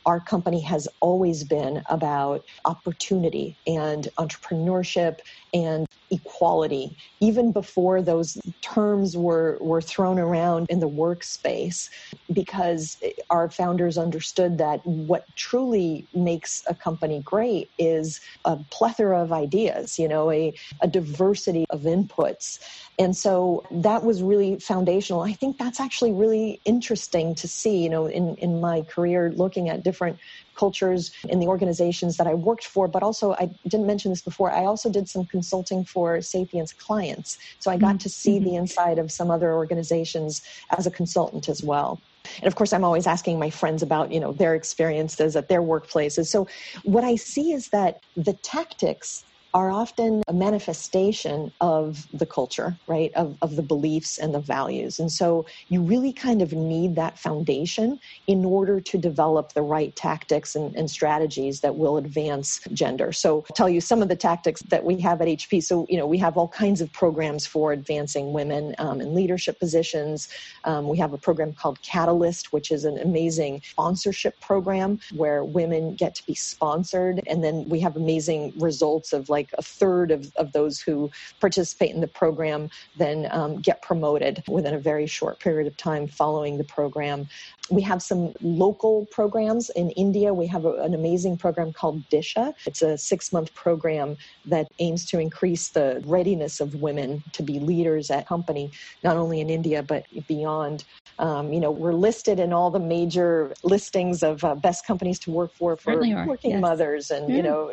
our 0.06 0.20
company 0.20 0.60
has 0.60 0.88
always 1.00 1.44
been 1.44 1.82
about 1.88 2.44
opportunity 2.64 3.56
and 3.66 4.08
entrepreneurship 4.18 5.20
and 5.54 5.86
equality. 6.10 6.96
Even 7.20 7.52
before 7.52 8.02
those 8.02 8.36
terms 8.60 9.16
were, 9.16 9.56
were 9.60 9.80
thrown 9.80 10.18
around 10.18 10.66
in 10.68 10.80
the 10.80 10.88
workspace, 10.88 11.88
because 12.32 12.96
our 13.30 13.48
founders 13.48 13.96
understood 13.96 14.58
that 14.58 14.80
what 14.84 15.24
truly 15.36 16.06
makes 16.12 16.62
a 16.68 16.74
company 16.74 17.22
great 17.24 17.70
is 17.78 18.20
a 18.44 18.56
plethora 18.70 19.22
of 19.22 19.32
ideas, 19.32 19.98
you 19.98 20.08
know, 20.08 20.30
a, 20.30 20.52
a 20.82 20.88
diversity 20.88 21.64
of 21.70 21.82
inputs. 21.82 22.58
And 22.98 23.16
so 23.16 23.64
that 23.70 24.04
was 24.04 24.22
really 24.22 24.58
foundational. 24.58 25.22
I 25.22 25.32
think 25.32 25.58
that's 25.58 25.80
actually 25.80 26.12
really 26.12 26.60
interesting 26.64 27.34
to 27.36 27.48
see, 27.48 27.82
you 27.82 27.88
know, 27.88 28.06
in, 28.06 28.34
in 28.36 28.60
my 28.60 28.82
career 28.82 29.32
looking 29.36 29.68
at 29.68 29.82
different 29.82 30.18
cultures 30.54 31.10
in 31.28 31.40
the 31.40 31.46
organizations 31.46 32.16
that 32.16 32.26
I 32.26 32.34
worked 32.34 32.66
for, 32.66 32.88
but 32.88 33.02
also 33.02 33.32
I 33.34 33.50
didn't 33.64 33.86
mention 33.86 34.10
this 34.10 34.22
before. 34.22 34.50
I 34.50 34.64
also 34.64 34.90
did 34.90 35.08
some 35.08 35.24
consulting 35.26 35.84
for 35.84 36.20
Sapient's 36.20 36.72
clients. 36.72 37.38
So 37.58 37.70
I 37.70 37.76
got 37.76 38.00
to 38.00 38.08
see 38.08 38.38
the 38.38 38.46
mm-hmm. 38.46 38.56
inside 38.56 38.98
of 38.98 39.10
some 39.10 39.30
other 39.30 39.52
organizations 39.52 40.42
as 40.76 40.86
a 40.86 40.90
consultant 40.90 41.48
as 41.48 41.62
well. 41.62 42.00
And 42.38 42.46
of 42.46 42.54
course, 42.54 42.72
I'm 42.72 42.84
always 42.84 43.06
asking 43.06 43.38
my 43.38 43.50
friends 43.50 43.82
about, 43.82 44.10
you 44.10 44.20
know, 44.20 44.32
their 44.32 44.54
experiences 44.54 45.36
at 45.36 45.48
their 45.48 45.62
workplaces. 45.62 46.26
So 46.28 46.48
what 46.82 47.04
I 47.04 47.16
see 47.16 47.52
is 47.52 47.68
that 47.68 48.00
the 48.16 48.32
tactics 48.32 49.24
are 49.54 49.70
often 49.70 50.22
a 50.26 50.32
manifestation 50.32 51.52
of 51.60 52.06
the 52.12 52.26
culture, 52.26 52.76
right? 52.88 53.12
Of, 53.14 53.38
of 53.40 53.54
the 53.54 53.62
beliefs 53.62 54.18
and 54.18 54.34
the 54.34 54.40
values. 54.40 54.98
And 54.98 55.10
so 55.10 55.46
you 55.68 55.80
really 55.80 56.12
kind 56.12 56.42
of 56.42 56.52
need 56.52 56.96
that 56.96 57.18
foundation 57.18 58.00
in 58.26 58.44
order 58.44 58.80
to 58.80 58.98
develop 58.98 59.52
the 59.52 59.62
right 59.62 59.94
tactics 59.94 60.56
and, 60.56 60.74
and 60.74 60.90
strategies 60.90 61.60
that 61.60 61.76
will 61.76 61.96
advance 61.96 62.60
gender. 62.72 63.12
So 63.12 63.44
I'll 63.48 63.54
tell 63.54 63.68
you 63.68 63.80
some 63.80 64.02
of 64.02 64.08
the 64.08 64.16
tactics 64.16 64.60
that 64.70 64.84
we 64.84 65.00
have 65.00 65.20
at 65.22 65.28
HP. 65.28 65.62
So, 65.62 65.86
you 65.88 65.98
know, 65.98 66.06
we 66.06 66.18
have 66.18 66.36
all 66.36 66.48
kinds 66.48 66.80
of 66.80 66.92
programs 66.92 67.46
for 67.46 67.72
advancing 67.72 68.32
women 68.32 68.74
um, 68.78 69.00
in 69.00 69.14
leadership 69.14 69.60
positions. 69.60 70.28
Um, 70.64 70.88
we 70.88 70.98
have 70.98 71.12
a 71.12 71.18
program 71.18 71.52
called 71.52 71.80
Catalyst, 71.82 72.52
which 72.52 72.72
is 72.72 72.84
an 72.84 72.98
amazing 72.98 73.62
sponsorship 73.64 74.40
program 74.40 74.98
where 75.14 75.44
women 75.44 75.94
get 75.94 76.16
to 76.16 76.26
be 76.26 76.34
sponsored. 76.34 77.20
And 77.28 77.44
then 77.44 77.68
we 77.68 77.78
have 77.80 77.96
amazing 77.96 78.52
results 78.56 79.12
of 79.12 79.28
like 79.28 79.43
like 79.44 79.58
a 79.58 79.62
third 79.62 80.10
of, 80.10 80.32
of 80.36 80.52
those 80.52 80.80
who 80.80 81.10
participate 81.40 81.94
in 81.94 82.00
the 82.00 82.08
program 82.08 82.70
then 82.96 83.28
um, 83.30 83.60
get 83.60 83.82
promoted 83.82 84.42
within 84.48 84.74
a 84.74 84.78
very 84.78 85.06
short 85.06 85.38
period 85.40 85.66
of 85.66 85.76
time 85.76 86.06
following 86.06 86.58
the 86.58 86.64
program. 86.64 87.28
We 87.70 87.82
have 87.82 88.02
some 88.02 88.34
local 88.40 89.06
programs 89.06 89.70
in 89.70 89.90
India. 89.90 90.32
We 90.34 90.46
have 90.48 90.64
a, 90.64 90.74
an 90.82 90.94
amazing 90.94 91.38
program 91.38 91.72
called 91.72 92.02
Disha. 92.10 92.54
It's 92.66 92.82
a 92.82 92.96
six 92.98 93.32
month 93.32 93.54
program 93.54 94.16
that 94.46 94.68
aims 94.78 95.04
to 95.06 95.18
increase 95.18 95.68
the 95.68 96.02
readiness 96.06 96.60
of 96.60 96.74
women 96.74 97.22
to 97.32 97.42
be 97.42 97.58
leaders 97.58 98.10
at 98.10 98.26
company, 98.26 98.70
not 99.02 99.16
only 99.16 99.40
in 99.40 99.50
India, 99.50 99.82
but 99.82 100.04
beyond. 100.26 100.84
Um, 101.18 101.52
you 101.52 101.60
know, 101.60 101.70
we're 101.70 101.92
listed 101.92 102.40
in 102.40 102.52
all 102.52 102.70
the 102.70 102.80
major 102.80 103.54
listings 103.62 104.22
of 104.22 104.42
uh, 104.44 104.54
best 104.54 104.86
companies 104.86 105.18
to 105.20 105.30
work 105.30 105.52
for 105.54 105.76
for 105.76 105.96
working 106.26 106.52
yes. 106.52 106.60
mothers 106.60 107.10
and, 107.10 107.32
you 107.32 107.42
know, 107.42 107.72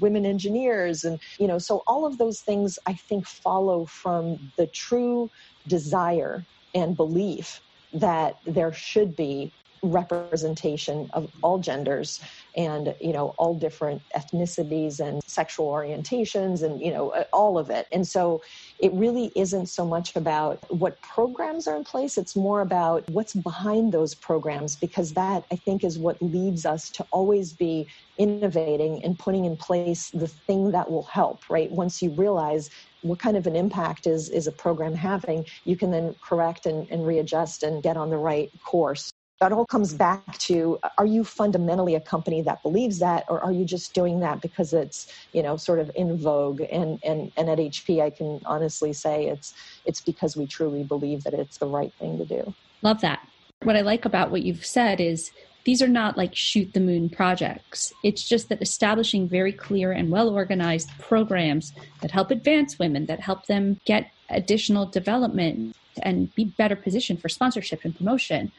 women 0.00 0.24
engineers. 0.24 0.97
And, 1.04 1.20
you 1.38 1.46
know, 1.46 1.58
so 1.58 1.82
all 1.86 2.06
of 2.06 2.18
those 2.18 2.40
things 2.40 2.78
I 2.86 2.94
think 2.94 3.26
follow 3.26 3.84
from 3.84 4.52
the 4.56 4.66
true 4.66 5.30
desire 5.66 6.44
and 6.74 6.96
belief 6.96 7.60
that 7.92 8.38
there 8.44 8.72
should 8.72 9.16
be 9.16 9.52
representation 9.82 11.08
of 11.12 11.30
all 11.42 11.58
genders 11.58 12.20
and 12.56 12.94
you 13.00 13.12
know 13.12 13.34
all 13.38 13.54
different 13.54 14.02
ethnicities 14.16 15.00
and 15.00 15.20
sexual 15.26 15.66
orientations 15.66 16.62
and 16.62 16.80
you 16.80 16.92
know 16.92 17.10
all 17.32 17.58
of 17.58 17.70
it. 17.70 17.86
And 17.92 18.06
so 18.06 18.42
it 18.78 18.92
really 18.92 19.32
isn't 19.34 19.66
so 19.66 19.86
much 19.86 20.14
about 20.16 20.64
what 20.70 21.00
programs 21.02 21.66
are 21.66 21.76
in 21.76 21.84
place. 21.84 22.18
It's 22.18 22.36
more 22.36 22.60
about 22.60 23.04
what's 23.10 23.34
behind 23.34 23.92
those 23.92 24.14
programs 24.14 24.76
because 24.76 25.14
that 25.14 25.44
i 25.52 25.56
think 25.56 25.84
is 25.84 25.98
what 25.98 26.20
leads 26.22 26.66
us 26.66 26.90
to 26.90 27.06
always 27.10 27.52
be 27.52 27.86
innovating 28.18 29.02
and 29.04 29.18
putting 29.18 29.44
in 29.44 29.56
place 29.56 30.10
the 30.10 30.26
thing 30.26 30.72
that 30.72 30.90
will 30.90 31.04
help 31.04 31.38
right? 31.48 31.70
Once 31.70 32.02
you 32.02 32.10
realize 32.10 32.70
what 33.02 33.18
kind 33.18 33.36
of 33.36 33.46
an 33.46 33.56
impact 33.56 34.06
is 34.06 34.28
is 34.28 34.46
a 34.46 34.52
program 34.52 34.94
having 34.94 35.44
you 35.64 35.76
can 35.76 35.90
then 35.90 36.14
correct 36.20 36.66
and, 36.66 36.88
and 36.90 37.06
readjust 37.06 37.62
and 37.62 37.82
get 37.82 37.96
on 37.96 38.10
the 38.10 38.18
right 38.18 38.50
course 38.64 39.10
it 39.46 39.52
all 39.52 39.66
comes 39.66 39.94
back 39.94 40.38
to 40.38 40.78
are 40.96 41.06
you 41.06 41.22
fundamentally 41.22 41.94
a 41.94 42.00
company 42.00 42.42
that 42.42 42.62
believes 42.62 42.98
that 42.98 43.24
or 43.28 43.40
are 43.40 43.52
you 43.52 43.64
just 43.64 43.94
doing 43.94 44.20
that 44.20 44.40
because 44.40 44.72
it's 44.72 45.12
you 45.32 45.42
know 45.42 45.56
sort 45.56 45.78
of 45.78 45.90
in 45.94 46.16
vogue? 46.16 46.60
And 46.60 46.98
and 47.04 47.30
and 47.36 47.48
at 47.48 47.58
hp 47.58 48.02
i 48.02 48.10
can 48.10 48.40
honestly 48.44 48.92
say 48.92 49.26
it's 49.26 49.54
it's 49.84 50.00
because 50.00 50.36
we 50.36 50.46
truly 50.46 50.82
believe 50.82 51.24
that 51.24 51.34
it's 51.34 51.58
the 51.58 51.66
right 51.66 51.92
thing 51.98 52.18
to 52.18 52.24
do. 52.24 52.54
Love 52.82 53.00
that. 53.02 53.26
What 53.62 53.76
i 53.76 53.80
like 53.80 54.04
about 54.04 54.30
what 54.30 54.42
you've 54.42 54.66
said 54.66 55.00
is 55.00 55.30
these 55.64 55.82
are 55.82 55.88
not 55.88 56.16
like 56.16 56.34
shoot 56.34 56.72
the 56.72 56.80
moon 56.80 57.10
projects. 57.10 57.92
It's 58.02 58.26
just 58.26 58.48
that 58.48 58.62
establishing 58.62 59.28
very 59.28 59.52
clear 59.52 59.92
and 59.92 60.10
well 60.10 60.30
organized 60.30 60.90
programs 60.98 61.72
that 62.00 62.10
help 62.10 62.30
advance 62.30 62.78
women, 62.78 63.06
that 63.06 63.20
help 63.20 63.46
them 63.46 63.78
get 63.84 64.10
additional 64.30 64.86
development 64.86 65.76
and 66.02 66.34
be 66.34 66.44
better 66.44 66.76
positioned 66.76 67.20
for 67.20 67.28
sponsorship 67.28 67.84
and 67.84 67.94
promotion 67.94 68.50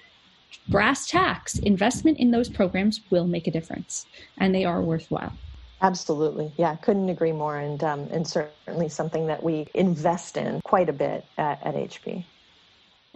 brass 0.67 1.07
tacks, 1.07 1.57
investment 1.59 2.19
in 2.19 2.31
those 2.31 2.49
programs 2.49 3.01
will 3.09 3.27
make 3.27 3.47
a 3.47 3.51
difference 3.51 4.05
and 4.37 4.53
they 4.53 4.65
are 4.65 4.81
worthwhile. 4.81 5.33
Absolutely. 5.81 6.51
Yeah, 6.57 6.75
couldn't 6.75 7.09
agree 7.09 7.31
more. 7.31 7.57
And, 7.57 7.83
um, 7.83 8.07
and 8.11 8.27
certainly 8.27 8.89
something 8.89 9.27
that 9.27 9.41
we 9.41 9.67
invest 9.73 10.37
in 10.37 10.61
quite 10.61 10.89
a 10.89 10.93
bit 10.93 11.25
at, 11.37 11.65
at 11.65 11.75
HP. 11.75 12.25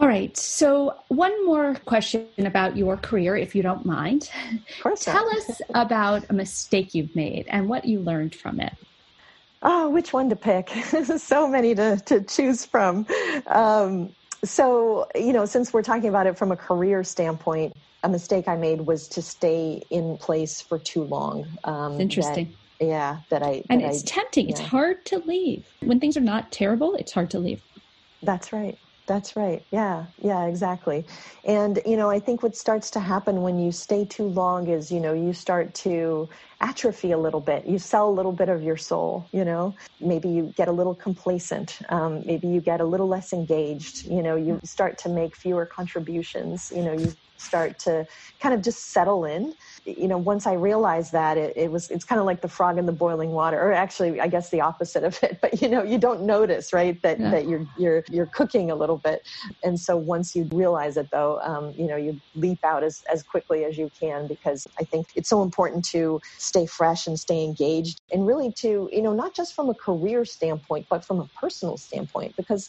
All 0.00 0.08
right. 0.08 0.36
So, 0.36 0.96
one 1.08 1.46
more 1.46 1.76
question 1.84 2.26
about 2.38 2.76
your 2.76 2.96
career, 2.96 3.36
if 3.36 3.54
you 3.54 3.62
don't 3.62 3.86
mind. 3.86 4.28
Of 4.52 4.82
course. 4.82 5.04
Tell 5.04 5.28
us 5.36 5.62
about 5.72 6.24
a 6.30 6.32
mistake 6.32 6.94
you've 6.94 7.14
made 7.14 7.46
and 7.48 7.68
what 7.68 7.84
you 7.84 8.00
learned 8.00 8.34
from 8.34 8.60
it. 8.60 8.74
Oh, 9.62 9.88
which 9.90 10.12
one 10.12 10.28
to 10.30 10.36
pick? 10.36 10.68
so 11.18 11.48
many 11.48 11.74
to, 11.74 11.96
to 12.06 12.22
choose 12.22 12.66
from. 12.66 13.06
Um, 13.46 14.10
so, 14.44 15.08
you 15.14 15.32
know, 15.32 15.44
since 15.44 15.72
we're 15.72 15.82
talking 15.82 16.08
about 16.08 16.26
it 16.26 16.38
from 16.38 16.52
a 16.52 16.56
career 16.56 17.04
standpoint, 17.04 17.76
a 18.02 18.08
mistake 18.08 18.48
I 18.48 18.56
made 18.56 18.82
was 18.82 19.08
to 19.08 19.22
stay 19.22 19.82
in 19.90 20.18
place 20.18 20.60
for 20.60 20.78
too 20.78 21.04
long. 21.04 21.46
Um, 21.64 22.00
Interesting. 22.00 22.54
That, 22.78 22.86
yeah, 22.86 23.18
that 23.30 23.42
I. 23.42 23.62
And 23.70 23.82
it's 23.82 24.02
I, 24.02 24.06
tempting. 24.06 24.46
Yeah. 24.46 24.52
It's 24.52 24.60
hard 24.60 25.04
to 25.06 25.18
leave. 25.18 25.66
When 25.80 26.00
things 26.00 26.16
are 26.16 26.20
not 26.20 26.52
terrible, 26.52 26.94
it's 26.94 27.12
hard 27.12 27.30
to 27.30 27.38
leave. 27.38 27.62
That's 28.22 28.52
right. 28.52 28.78
That's 29.06 29.36
right. 29.36 29.66
Yeah, 29.70 30.06
yeah, 30.22 30.46
exactly. 30.46 31.04
And, 31.44 31.78
you 31.84 31.94
know, 31.94 32.08
I 32.08 32.18
think 32.20 32.42
what 32.42 32.56
starts 32.56 32.90
to 32.92 33.00
happen 33.00 33.42
when 33.42 33.58
you 33.58 33.70
stay 33.70 34.06
too 34.06 34.28
long 34.28 34.66
is, 34.68 34.90
you 34.90 34.98
know, 34.98 35.12
you 35.12 35.34
start 35.34 35.74
to 35.76 36.30
atrophy 36.62 37.10
a 37.12 37.18
little 37.18 37.40
bit. 37.42 37.66
You 37.66 37.76
sell 37.78 38.08
a 38.08 38.12
little 38.14 38.32
bit 38.32 38.48
of 38.48 38.62
your 38.62 38.78
soul, 38.78 39.28
you 39.30 39.44
know. 39.44 39.74
Maybe 40.00 40.30
you 40.30 40.54
get 40.56 40.68
a 40.68 40.72
little 40.72 40.94
complacent. 40.94 41.78
Um, 41.90 42.22
maybe 42.24 42.48
you 42.48 42.62
get 42.62 42.80
a 42.80 42.86
little 42.86 43.06
less 43.06 43.34
engaged. 43.34 44.06
You 44.06 44.22
know, 44.22 44.36
you 44.36 44.58
start 44.64 44.96
to 44.98 45.10
make 45.10 45.36
fewer 45.36 45.66
contributions. 45.66 46.68
You 46.74 46.82
know, 46.82 46.92
you 46.94 47.12
start 47.36 47.78
to 47.80 48.06
kind 48.40 48.54
of 48.54 48.62
just 48.62 48.90
settle 48.92 49.26
in 49.26 49.52
you 49.84 50.08
know, 50.08 50.16
once 50.16 50.46
I 50.46 50.54
realized 50.54 51.12
that, 51.12 51.36
it, 51.36 51.52
it 51.56 51.70
was 51.70 51.90
it's 51.90 52.04
kind 52.04 52.18
of 52.18 52.26
like 52.26 52.40
the 52.40 52.48
frog 52.48 52.78
in 52.78 52.86
the 52.86 52.92
boiling 52.92 53.30
water, 53.30 53.60
or 53.60 53.72
actually, 53.72 54.20
I 54.20 54.28
guess 54.28 54.50
the 54.50 54.60
opposite 54.60 55.04
of 55.04 55.18
it. 55.22 55.38
But 55.44 55.60
you 55.60 55.68
know, 55.68 55.82
you 55.82 55.98
don't 55.98 56.22
notice, 56.22 56.72
right, 56.72 57.00
that 57.02 57.20
yeah. 57.20 57.30
that 57.30 57.48
you're 57.48 57.66
you're 57.78 58.04
you're 58.10 58.26
cooking 58.26 58.70
a 58.70 58.74
little 58.74 58.96
bit, 58.96 59.20
and 59.62 59.78
so 59.78 59.96
once 59.96 60.34
you 60.34 60.48
realize 60.52 60.96
it, 60.96 61.08
though, 61.12 61.38
um, 61.40 61.74
you 61.76 61.86
know, 61.86 61.96
you 61.96 62.20
leap 62.34 62.60
out 62.64 62.82
as 62.82 63.02
as 63.12 63.22
quickly 63.22 63.64
as 63.64 63.76
you 63.76 63.90
can 63.98 64.26
because 64.26 64.66
I 64.80 64.84
think 64.84 65.06
it's 65.16 65.28
so 65.28 65.42
important 65.42 65.84
to 65.86 66.20
stay 66.38 66.66
fresh 66.66 67.06
and 67.06 67.18
stay 67.18 67.44
engaged, 67.44 68.00
and 68.10 68.26
really 68.26 68.52
to 68.60 68.88
you 68.90 69.02
know, 69.02 69.12
not 69.12 69.34
just 69.34 69.54
from 69.54 69.68
a 69.68 69.74
career 69.74 70.24
standpoint, 70.24 70.86
but 70.88 71.04
from 71.04 71.20
a 71.20 71.28
personal 71.38 71.76
standpoint, 71.76 72.34
because 72.36 72.68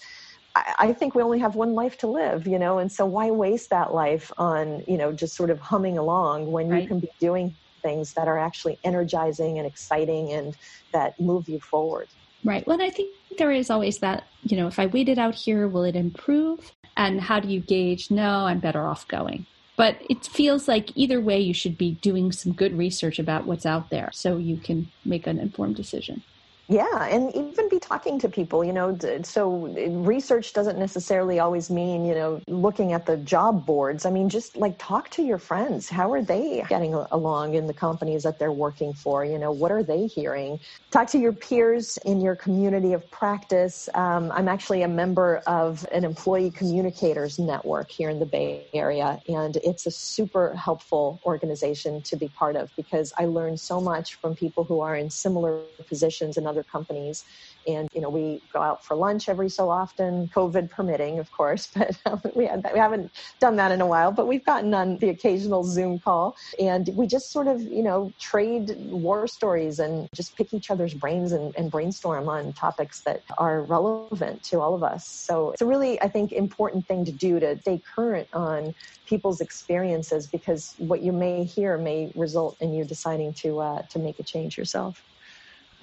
I 0.55 0.93
think 0.93 1.15
we 1.15 1.21
only 1.21 1.39
have 1.39 1.55
one 1.55 1.73
life 1.73 1.97
to 1.99 2.07
live, 2.07 2.47
you 2.47 2.57
know, 2.57 2.77
and 2.77 2.89
so 2.89 3.05
why 3.05 3.29
waste 3.29 3.69
that 3.71 3.93
life 3.93 4.31
on, 4.37 4.83
you 4.87 4.97
know, 4.97 5.11
just 5.11 5.35
sort 5.35 5.49
of 5.49 5.59
humming 5.59 5.97
along 5.97 6.49
when 6.51 6.69
right. 6.69 6.83
you 6.83 6.87
can 6.87 6.99
be 6.99 7.09
doing 7.19 7.53
things 7.81 8.13
that 8.13 8.27
are 8.27 8.39
actually 8.39 8.79
energizing 8.83 9.57
and 9.57 9.67
exciting 9.67 10.31
and 10.31 10.55
that 10.93 11.19
move 11.19 11.49
you 11.49 11.59
forward. 11.59 12.07
Right. 12.45 12.65
Well, 12.65 12.81
I 12.81 12.89
think 12.89 13.13
there 13.37 13.51
is 13.51 13.69
always 13.69 13.99
that, 13.99 14.23
you 14.43 14.55
know, 14.55 14.67
if 14.67 14.79
I 14.79 14.85
wait 14.85 15.09
it 15.09 15.17
out 15.17 15.35
here, 15.35 15.67
will 15.67 15.83
it 15.83 15.95
improve? 15.95 16.71
And 16.95 17.19
how 17.19 17.41
do 17.41 17.49
you 17.49 17.59
gauge, 17.59 18.09
no, 18.09 18.45
I'm 18.45 18.59
better 18.59 18.85
off 18.85 19.07
going? 19.07 19.45
But 19.75 19.97
it 20.09 20.25
feels 20.25 20.69
like 20.69 20.95
either 20.95 21.19
way, 21.19 21.39
you 21.41 21.53
should 21.53 21.77
be 21.77 21.91
doing 22.01 22.31
some 22.31 22.53
good 22.53 22.77
research 22.77 23.19
about 23.19 23.45
what's 23.45 23.65
out 23.65 23.89
there 23.89 24.09
so 24.13 24.37
you 24.37 24.55
can 24.57 24.89
make 25.03 25.27
an 25.27 25.37
informed 25.37 25.75
decision. 25.75 26.23
Yeah, 26.67 27.05
and 27.05 27.29
even 27.35 27.69
be 27.69 27.79
talking 27.79 28.17
to 28.19 28.29
people, 28.29 28.65
you 28.65 28.73
know. 28.73 28.97
So 29.21 29.67
research 29.87 30.53
doesn't 30.53 30.79
necessarily 30.79 31.37
always 31.39 31.69
mean, 31.69 32.05
you 32.05 32.15
know, 32.15 32.41
looking 32.47 32.91
at 32.91 33.05
the 33.05 33.17
job 33.17 33.67
boards. 33.67 34.03
I 34.03 34.09
mean, 34.09 34.29
just 34.29 34.57
like 34.57 34.79
talk 34.79 35.09
to 35.11 35.21
your 35.21 35.37
friends. 35.37 35.87
How 35.89 36.11
are 36.11 36.23
they 36.23 36.63
getting 36.67 36.95
along 36.95 37.53
in 37.53 37.67
the 37.67 37.73
companies 37.73 38.23
that 38.23 38.39
they're 38.39 38.51
working 38.51 38.93
for? 38.93 39.23
You 39.23 39.37
know, 39.37 39.51
what 39.51 39.71
are 39.71 39.83
they 39.83 40.07
hearing? 40.07 40.59
Talk 40.89 41.07
to 41.11 41.19
your 41.19 41.33
peers 41.33 41.99
in 42.03 42.19
your 42.19 42.35
community 42.35 42.93
of 42.93 43.09
practice. 43.11 43.87
Um, 43.93 44.31
I'm 44.31 44.47
actually 44.47 44.81
a 44.81 44.87
member 44.87 45.43
of 45.45 45.85
an 45.91 46.03
employee 46.03 46.49
communicators 46.49 47.37
network 47.37 47.91
here 47.91 48.09
in 48.09 48.17
the 48.17 48.25
Bay 48.25 48.65
Area, 48.73 49.21
and 49.27 49.57
it's 49.57 49.85
a 49.85 49.91
super 49.91 50.55
helpful 50.55 51.21
organization 51.25 52.01
to 52.03 52.15
be 52.15 52.27
part 52.29 52.55
of 52.55 52.71
because 52.75 53.13
I 53.19 53.25
learn 53.25 53.55
so 53.57 53.79
much 53.79 54.15
from 54.15 54.33
people 54.33 54.63
who 54.63 54.79
are 54.79 54.95
in 54.95 55.11
similar 55.11 55.61
positions 55.87 56.37
and 56.37 56.47
other 56.47 56.54
companies. 56.63 57.25
And, 57.67 57.87
you 57.93 58.01
know, 58.01 58.09
we 58.09 58.41
go 58.53 58.61
out 58.61 58.85
for 58.85 58.95
lunch 58.95 59.27
every 59.29 59.49
so 59.49 59.69
often, 59.69 60.27
COVID 60.29 60.69
permitting, 60.69 61.19
of 61.19 61.31
course, 61.31 61.67
but 61.75 61.97
um, 62.05 62.21
we, 62.35 62.45
had, 62.45 62.67
we 62.73 62.79
haven't 62.79 63.11
done 63.39 63.55
that 63.57 63.71
in 63.71 63.81
a 63.81 63.87
while, 63.87 64.11
but 64.11 64.27
we've 64.27 64.45
gotten 64.45 64.73
on 64.73 64.97
the 64.97 65.09
occasional 65.09 65.63
Zoom 65.63 65.99
call. 65.99 66.35
And 66.59 66.89
we 66.93 67.07
just 67.07 67.31
sort 67.31 67.47
of, 67.47 67.61
you 67.61 67.83
know, 67.83 68.11
trade 68.19 68.75
war 68.77 69.27
stories 69.27 69.79
and 69.79 70.09
just 70.13 70.35
pick 70.35 70.53
each 70.53 70.69
other's 70.69 70.93
brains 70.93 71.31
and, 71.31 71.53
and 71.57 71.71
brainstorm 71.71 72.29
on 72.29 72.53
topics 72.53 73.01
that 73.01 73.23
are 73.37 73.63
relevant 73.63 74.43
to 74.43 74.59
all 74.59 74.75
of 74.75 74.83
us. 74.83 75.07
So 75.07 75.51
it's 75.51 75.61
a 75.61 75.65
really, 75.65 76.01
I 76.01 76.07
think, 76.07 76.31
important 76.31 76.87
thing 76.87 77.05
to 77.05 77.11
do 77.11 77.39
to 77.39 77.59
stay 77.61 77.81
current 77.95 78.27
on 78.33 78.73
people's 79.05 79.41
experiences 79.41 80.27
because 80.27 80.75
what 80.77 81.01
you 81.01 81.11
may 81.11 81.43
hear 81.43 81.77
may 81.77 82.11
result 82.15 82.57
in 82.61 82.73
you 82.73 82.83
deciding 82.83 83.33
to 83.33 83.59
uh, 83.59 83.81
to 83.83 83.99
make 83.99 84.19
a 84.19 84.23
change 84.23 84.57
yourself. 84.57 85.03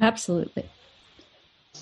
Absolutely. 0.00 0.68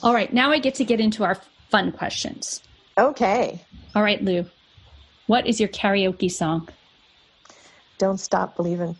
All 0.02 0.14
right, 0.14 0.32
now 0.32 0.50
I 0.50 0.58
get 0.58 0.74
to 0.76 0.84
get 0.84 1.00
into 1.00 1.24
our 1.24 1.36
fun 1.68 1.92
questions. 1.92 2.62
Okay. 2.96 3.64
All 3.94 4.02
right, 4.02 4.22
Lu. 4.22 4.44
What 5.26 5.46
is 5.46 5.60
your 5.60 5.68
karaoke 5.68 6.30
song? 6.30 6.68
Don't 7.98 8.18
Stop 8.18 8.56
Believing. 8.56 8.96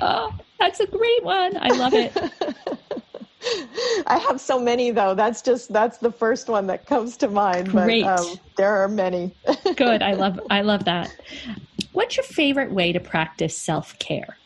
Oh, 0.00 0.32
that's 0.58 0.80
a 0.80 0.86
great 0.86 1.24
one. 1.24 1.56
I 1.56 1.68
love 1.68 1.94
it. 1.94 2.12
I 4.06 4.18
have 4.18 4.40
so 4.40 4.58
many 4.58 4.90
though. 4.90 5.14
That's 5.14 5.42
just 5.42 5.72
that's 5.72 5.98
the 5.98 6.10
first 6.10 6.48
one 6.48 6.66
that 6.68 6.86
comes 6.86 7.16
to 7.18 7.28
mind. 7.28 7.70
Great. 7.70 8.04
But, 8.04 8.20
um, 8.20 8.36
there 8.56 8.76
are 8.76 8.88
many. 8.88 9.34
Good. 9.76 10.02
I 10.02 10.14
love 10.14 10.40
I 10.50 10.62
love 10.62 10.84
that. 10.84 11.14
What's 11.92 12.16
your 12.16 12.24
favorite 12.24 12.72
way 12.72 12.92
to 12.92 13.00
practice 13.00 13.56
self 13.56 13.98
care? 13.98 14.38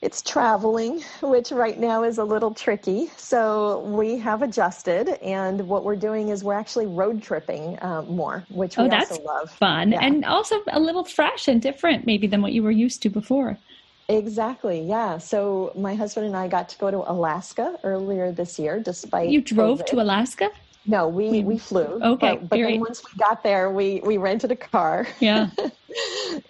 It's 0.00 0.22
traveling, 0.22 1.02
which 1.22 1.50
right 1.50 1.78
now 1.78 2.04
is 2.04 2.18
a 2.18 2.24
little 2.24 2.54
tricky. 2.54 3.10
So 3.16 3.80
we 3.80 4.16
have 4.18 4.42
adjusted, 4.42 5.08
and 5.22 5.66
what 5.68 5.84
we're 5.84 5.96
doing 5.96 6.28
is 6.28 6.44
we're 6.44 6.54
actually 6.54 6.86
road 6.86 7.22
tripping 7.22 7.78
uh, 7.82 8.02
more, 8.02 8.44
which 8.50 8.76
we 8.76 8.84
oh, 8.84 8.88
that's 8.88 9.10
also 9.10 9.22
love. 9.24 9.50
Fun 9.50 9.92
yeah. 9.92 10.00
and 10.02 10.24
also 10.24 10.60
a 10.68 10.78
little 10.78 11.04
fresh 11.04 11.48
and 11.48 11.60
different, 11.60 12.06
maybe 12.06 12.26
than 12.26 12.42
what 12.42 12.52
you 12.52 12.62
were 12.62 12.70
used 12.70 13.02
to 13.02 13.10
before. 13.10 13.58
Exactly. 14.08 14.80
Yeah. 14.80 15.18
So 15.18 15.72
my 15.76 15.94
husband 15.94 16.26
and 16.26 16.36
I 16.36 16.48
got 16.48 16.68
to 16.70 16.78
go 16.78 16.90
to 16.90 17.10
Alaska 17.10 17.78
earlier 17.84 18.32
this 18.32 18.58
year, 18.58 18.80
despite 18.80 19.28
you 19.28 19.42
drove 19.42 19.80
COVID. 19.80 19.86
to 19.86 20.00
Alaska. 20.00 20.50
No, 20.86 21.08
we, 21.08 21.28
we, 21.28 21.44
we 21.44 21.58
flew. 21.58 22.00
Okay. 22.02 22.36
But, 22.36 22.48
but 22.48 22.56
then 22.56 22.80
once 22.80 23.02
we 23.04 23.18
got 23.18 23.42
there, 23.42 23.70
we, 23.70 24.00
we 24.02 24.16
rented 24.16 24.50
a 24.50 24.56
car. 24.56 25.06
Yeah. 25.20 25.50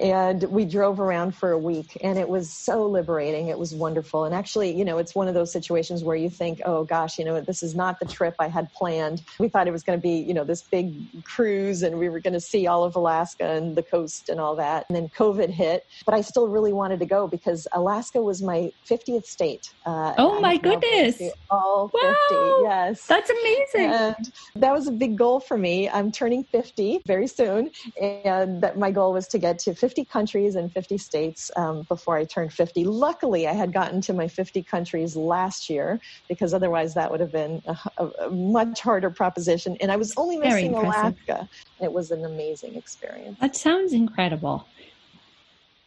and 0.00 0.42
we 0.44 0.64
drove 0.64 1.00
around 1.00 1.34
for 1.34 1.50
a 1.52 1.58
week 1.58 1.96
and 2.02 2.18
it 2.18 2.28
was 2.28 2.50
so 2.50 2.86
liberating. 2.86 3.48
It 3.48 3.58
was 3.58 3.74
wonderful. 3.74 4.24
And 4.24 4.34
actually, 4.34 4.76
you 4.76 4.84
know, 4.84 4.98
it's 4.98 5.14
one 5.14 5.28
of 5.28 5.34
those 5.34 5.52
situations 5.52 6.04
where 6.04 6.16
you 6.16 6.30
think, 6.30 6.60
oh 6.64 6.84
gosh, 6.84 7.18
you 7.18 7.24
know, 7.24 7.40
this 7.40 7.62
is 7.62 7.74
not 7.74 7.98
the 8.00 8.06
trip 8.06 8.34
I 8.38 8.48
had 8.48 8.72
planned. 8.72 9.22
We 9.38 9.48
thought 9.48 9.68
it 9.68 9.72
was 9.72 9.82
going 9.82 9.98
to 9.98 10.02
be, 10.02 10.18
you 10.18 10.34
know, 10.34 10.44
this 10.44 10.62
big 10.62 11.24
cruise 11.24 11.82
and 11.82 11.98
we 11.98 12.08
were 12.08 12.20
going 12.20 12.34
to 12.34 12.40
see 12.40 12.66
all 12.66 12.84
of 12.84 12.96
Alaska 12.96 13.50
and 13.50 13.76
the 13.76 13.82
coast 13.82 14.28
and 14.28 14.40
all 14.40 14.56
that. 14.56 14.86
And 14.88 14.96
then 14.96 15.08
COVID 15.08 15.50
hit, 15.50 15.84
but 16.04 16.14
I 16.14 16.20
still 16.20 16.48
really 16.48 16.72
wanted 16.72 17.00
to 17.00 17.06
go 17.06 17.26
because 17.26 17.66
Alaska 17.72 18.20
was 18.20 18.42
my 18.42 18.72
50th 18.86 19.24
state. 19.24 19.72
Uh, 19.86 20.14
oh 20.18 20.40
my 20.40 20.56
goodness. 20.56 21.20
All 21.50 21.90
wow. 21.92 22.14
50. 22.28 22.34
Yes. 22.62 23.06
That's 23.06 23.30
amazing. 23.30 23.90
And 23.90 24.32
that 24.56 24.72
was 24.72 24.86
a 24.86 24.92
big 24.92 25.16
goal 25.16 25.40
for 25.40 25.56
me. 25.56 25.88
I'm 25.88 26.12
turning 26.12 26.44
50 26.44 27.02
very 27.06 27.26
soon. 27.26 27.70
And 28.00 28.62
that 28.62 28.78
my 28.78 28.90
goal 28.90 29.12
was 29.12 29.28
to 29.28 29.37
get 29.38 29.58
to 29.60 29.74
50 29.74 30.04
countries 30.04 30.54
and 30.54 30.72
50 30.72 30.98
states 30.98 31.50
um, 31.56 31.82
before 31.82 32.16
I 32.16 32.24
turned 32.24 32.52
50. 32.52 32.84
Luckily, 32.84 33.46
I 33.46 33.52
had 33.52 33.72
gotten 33.72 34.00
to 34.02 34.12
my 34.12 34.28
50 34.28 34.62
countries 34.62 35.16
last 35.16 35.70
year 35.70 36.00
because 36.28 36.54
otherwise 36.54 36.94
that 36.94 37.10
would 37.10 37.20
have 37.20 37.32
been 37.32 37.62
a, 37.66 37.76
a, 38.20 38.30
much 38.30 38.80
harder 38.80 39.10
proposition. 39.10 39.76
And 39.80 39.90
I 39.90 39.96
was 39.96 40.14
only 40.16 40.36
missing 40.36 40.74
Alaska. 40.74 41.48
It 41.80 41.92
was 41.92 42.10
an 42.10 42.24
amazing 42.24 42.74
experience. 42.74 43.38
That 43.40 43.56
sounds 43.56 43.92
incredible. 43.92 44.66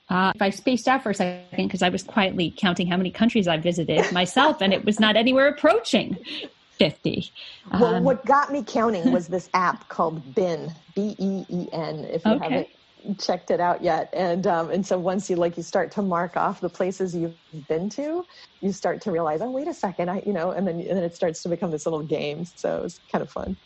Uh, 0.09 0.33
if 0.35 0.41
I 0.41 0.49
spaced 0.49 0.89
out 0.89 1.03
for 1.03 1.11
a 1.11 1.13
second 1.13 1.67
because 1.67 1.81
I 1.81 1.87
was 1.87 2.03
quietly 2.03 2.53
counting 2.57 2.87
how 2.87 2.97
many 2.97 3.11
countries 3.11 3.47
I 3.47 3.57
visited 3.57 4.11
myself, 4.11 4.61
and 4.61 4.73
it 4.73 4.83
was 4.83 4.99
not 4.99 5.15
anywhere 5.15 5.47
approaching 5.47 6.17
50. 6.71 7.31
Well, 7.73 7.95
um, 7.95 8.03
what 8.03 8.25
got 8.25 8.51
me 8.51 8.63
counting 8.65 9.11
was 9.11 9.27
this 9.27 9.49
app 9.53 9.87
called 9.87 10.35
BEEN, 10.35 10.73
B 10.95 11.15
E 11.17 11.45
E 11.47 11.67
N, 11.71 12.05
if 12.05 12.25
you 12.25 12.31
okay. 12.31 12.43
haven't 12.43 12.67
checked 13.17 13.51
it 13.51 13.59
out 13.59 13.83
yet. 13.83 14.09
And 14.13 14.47
um, 14.47 14.69
and 14.69 14.85
so 14.85 14.97
once 14.97 15.29
you 15.29 15.35
like 15.35 15.57
you 15.57 15.63
start 15.63 15.91
to 15.91 16.01
mark 16.01 16.37
off 16.37 16.61
the 16.61 16.69
places 16.69 17.15
you've 17.15 17.35
been 17.67 17.89
to, 17.91 18.25
you 18.61 18.71
start 18.71 19.01
to 19.01 19.11
realize, 19.11 19.41
oh 19.41 19.51
wait 19.51 19.67
a 19.67 19.73
second, 19.73 20.09
I 20.09 20.23
you 20.25 20.33
know, 20.33 20.51
and 20.51 20.67
then 20.67 20.79
and 20.79 20.97
then 20.97 21.03
it 21.03 21.15
starts 21.15 21.41
to 21.43 21.49
become 21.49 21.71
this 21.71 21.85
little 21.85 22.03
game. 22.03 22.45
So 22.45 22.83
it's 22.83 22.99
kind 23.11 23.21
of 23.21 23.29
fun. 23.29 23.57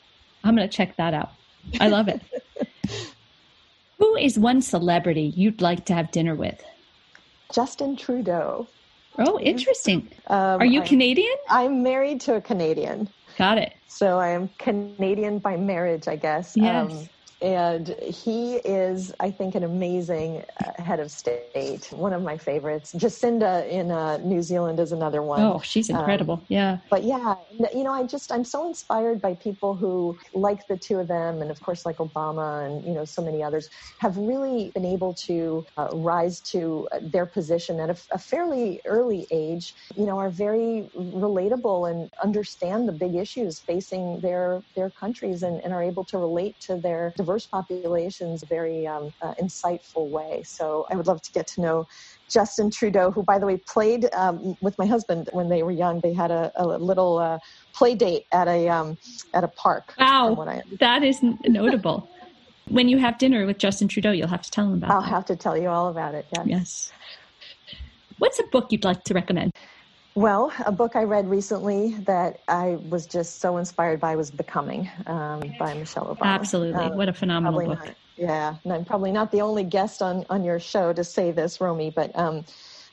I'm 0.44 0.56
gonna 0.56 0.68
check 0.68 0.96
that 0.98 1.14
out. 1.14 1.32
I 1.80 1.88
love 1.88 2.08
it. 2.08 2.22
Who 4.00 4.16
is 4.18 4.38
one 4.38 4.62
celebrity 4.62 5.34
you'd 5.36 5.62
like 5.62 5.86
to 5.86 5.94
have 5.94 6.12
dinner 6.12 6.36
with? 6.36 6.64
Justin 7.54 7.96
Trudeau. 7.96 8.68
Oh, 9.18 9.40
interesting. 9.40 10.10
Um, 10.28 10.62
Are 10.62 10.66
you 10.66 10.82
I'm, 10.82 10.88
Canadian? 10.88 11.36
I'm 11.50 11.84
married 11.84 12.20
to 12.22 12.36
a 12.36 12.42
Canadian. 12.42 13.08
Got 13.38 13.58
it. 13.58 13.74
So 13.88 14.20
I 14.20 14.30
am 14.30 14.50
Canadian 14.60 15.40
by 15.40 15.56
marriage, 15.56 16.08
I 16.08 16.18
guess. 16.18 16.58
Yes. 16.58 16.92
Um, 16.92 17.10
and 17.42 17.96
he 18.02 18.56
is, 18.56 19.14
I 19.20 19.30
think, 19.30 19.56
an 19.56 19.64
amazing 19.64 20.46
uh, 20.64 20.82
head 20.82 21.00
of 21.00 21.12
state. 21.12 21.90
One 21.92 22.14
of 22.14 22.24
my 22.24 22.38
favorites. 22.38 22.94
Jacinda 22.94 23.68
in 23.70 23.92
uh, 23.92 24.18
New 24.18 24.42
Zealand 24.42 24.80
is 24.80 24.94
another 24.94 25.22
one. 25.22 25.42
Oh, 25.42 25.60
she's 25.60 25.90
um, 25.90 25.98
incredible. 25.98 26.36
Um, 26.36 26.46
yeah. 26.48 26.78
But 26.90 27.04
yeah, 27.04 27.36
you 27.74 27.84
know, 27.84 27.92
I 27.92 28.04
just 28.04 28.32
I'm 28.32 28.46
so 28.46 28.66
inspired 28.66 29.22
by 29.22 29.36
people 29.36 29.76
who, 29.76 30.18
like 30.34 30.66
the 30.68 30.78
two 30.78 31.00
of 31.00 31.08
them, 31.08 31.42
and 31.42 31.52
of 31.52 31.60
course, 31.60 31.86
like 31.86 31.98
Obama 31.98 32.66
and 32.66 32.86
you 32.88 32.94
know 32.94 33.04
so 33.04 33.22
many 33.22 33.44
others, 33.44 33.70
have 34.00 34.16
really 34.18 34.72
been 34.74 34.86
able 34.86 35.14
to 35.26 35.66
uh, 35.78 35.90
rise 35.92 36.40
to 36.42 36.88
their 37.02 37.26
position 37.26 37.80
at 37.82 37.90
a, 37.90 37.98
a 38.12 38.18
fairly 38.18 38.80
early 38.86 39.28
age. 39.32 39.74
You 39.98 40.06
know, 40.06 40.18
are 40.18 40.30
very 40.30 40.88
relatable 40.96 41.92
and 41.92 42.10
understand 42.24 42.88
the 42.88 42.94
big 42.94 43.16
issues 43.16 43.60
facing 43.60 44.22
their 44.22 44.64
their 44.76 44.90
countries 44.90 45.44
and, 45.44 45.62
and 45.66 45.74
are 45.74 45.84
able 45.84 46.06
to 46.06 46.18
relate 46.18 46.56
to 46.62 46.78
their 46.78 47.14
diverse 47.26 47.48
populations 47.48 48.44
a 48.44 48.46
very 48.46 48.86
um, 48.88 49.12
uh, 49.22 49.34
insightful 49.42 50.10
way. 50.10 50.44
So 50.46 50.86
I 50.92 50.96
would 50.96 51.08
love 51.08 51.22
to 51.24 51.32
get 51.32 51.48
to 51.48 51.62
know 51.62 51.88
Justin 52.30 52.70
Trudeau, 52.70 53.12
who, 53.12 53.24
by 53.24 53.40
the 53.40 53.46
way, 53.46 53.58
played 53.58 54.08
um, 54.14 54.56
with 54.62 54.78
my 54.78 54.86
husband 54.86 55.30
when 55.34 55.50
they 55.50 55.64
were 55.64 55.72
young. 55.72 56.00
They 56.02 56.14
had 56.14 56.32
a, 56.32 56.52
a 56.56 56.66
little 56.66 57.18
uh, 57.18 57.40
play 57.74 57.96
date 57.96 58.26
at 58.32 58.48
a 58.48 58.70
um, 58.70 58.98
at 59.34 59.44
a 59.44 59.48
park. 59.48 59.94
Wow, 60.00 60.62
that 60.80 61.04
is 61.04 61.22
notable. 61.22 62.08
when 62.70 62.88
you 62.90 62.98
have 63.00 63.18
dinner 63.18 63.46
with 63.46 63.58
Justin 63.58 63.88
Trudeau, 63.88 64.12
you'll 64.12 64.28
have 64.28 64.44
to 64.44 64.52
tell 64.52 64.66
him 64.66 64.74
about. 64.74 64.90
It. 64.90 64.94
I'll 64.94 65.02
that. 65.02 65.10
have 65.10 65.26
to 65.26 65.36
tell 65.36 65.58
you 65.58 65.70
all 65.70 65.90
about 65.90 66.16
it. 66.16 66.26
Yes. 66.36 66.46
Yes. 66.48 66.92
What's 68.18 68.40
a 68.40 68.44
book 68.52 68.72
you'd 68.72 68.86
like 68.86 69.04
to 69.04 69.14
recommend? 69.14 69.52
Well, 70.16 70.54
a 70.66 70.72
book 70.72 70.96
I 70.96 71.04
read 71.04 71.30
recently 71.30 71.96
that 72.06 72.40
I 72.48 72.78
was 72.90 73.06
just 73.06 73.42
so 73.42 73.58
inspired 73.58 74.00
by 74.00 74.16
was 74.16 74.32
Becoming 74.32 74.90
um, 75.08 75.42
by 75.60 75.74
Michelle 75.74 76.06
Obama. 76.06 76.28
Absolutely. 76.28 76.86
Uh, 76.86 76.96
what 76.96 77.10
a 77.10 77.14
phenomenal 77.14 77.60
book. 77.60 77.80
Not, 77.80 77.96
yeah. 78.16 78.56
And 78.64 78.72
I'm 78.72 78.86
probably 78.86 79.12
not 79.12 79.30
the 79.34 79.42
only 79.42 79.66
guest 79.66 80.02
on, 80.02 80.26
on 80.30 80.46
your 80.46 80.58
show 80.58 80.94
to 80.94 81.04
say 81.04 81.32
this, 81.32 81.60
Romy, 81.60 81.90
but 81.90 82.18
um, 82.18 82.46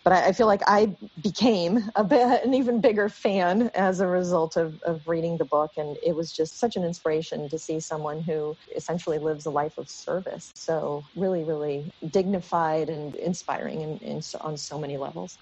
but 0.03 0.13
I, 0.13 0.27
I, 0.27 0.33
feel 0.33 0.49
like 0.49 0.63
I 0.67 0.97
became 1.23 1.89
a 1.95 2.03
bit, 2.03 2.43
an 2.45 2.55
even 2.55 2.81
bigger 2.81 3.09
fan 3.09 3.71
as 3.75 4.01
a 4.01 4.07
result 4.09 4.57
of, 4.57 4.83
of 4.83 5.07
reading 5.07 5.39
the 5.39 5.45
book. 5.45 5.71
And 5.77 5.97
it 6.05 6.17
was 6.17 6.33
just 6.33 6.59
such 6.59 6.75
an 6.75 6.83
inspiration 6.83 7.49
to 7.51 7.57
see 7.57 7.79
someone 7.79 8.21
who 8.21 8.57
essentially 8.75 9.21
lives 9.21 9.47
a 9.47 9.51
life 9.51 9.79
of 9.79 9.89
service. 9.89 10.51
So 10.57 11.05
really, 11.15 11.45
really 11.45 11.93
dignified 12.11 12.89
and 12.89 13.15
inspiring 13.15 13.83
in, 13.83 13.99
in, 13.99 14.23
on 14.41 14.57
so 14.57 14.77
many 14.77 14.97
levels. 14.97 15.39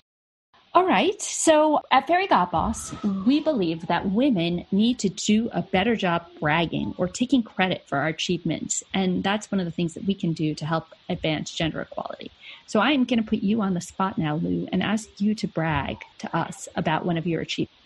All 0.73 0.87
right. 0.87 1.21
So 1.21 1.81
at 1.91 2.07
Fairygodboss, 2.07 3.25
we 3.27 3.41
believe 3.41 3.89
that 3.89 4.09
women 4.11 4.67
need 4.71 5.01
to 5.01 5.09
do 5.09 5.51
a 5.53 5.63
better 5.63 5.97
job 5.97 6.27
bragging 6.39 6.95
or 6.97 7.09
taking 7.09 7.43
credit 7.43 7.83
for 7.89 7.99
our 7.99 8.07
achievements. 8.07 8.85
And 8.95 9.25
that's 9.25 9.51
one 9.51 9.59
of 9.59 9.65
the 9.67 9.73
things 9.73 9.95
that 9.95 10.05
we 10.05 10.15
can 10.15 10.33
do 10.33 10.55
to 10.55 10.65
help 10.65 10.87
advance 11.09 11.51
gender 11.51 11.81
equality. 11.81 12.31
So 12.67 12.79
I 12.79 12.93
am 12.93 13.05
going 13.05 13.21
to 13.21 13.29
put 13.29 13.41
you 13.41 13.61
on 13.63 13.75
the 13.75 13.81
spot 13.81 14.17
now, 14.17 14.37
Lu, 14.37 14.69
and 14.71 14.81
ask 14.81 15.21
you 15.21 15.35
to 15.35 15.49
brag 15.49 16.05
to 16.19 16.37
us 16.37 16.69
about 16.77 17.05
one 17.05 17.19
of 17.19 17.27
your 17.27 17.41
achievements. 17.41 17.80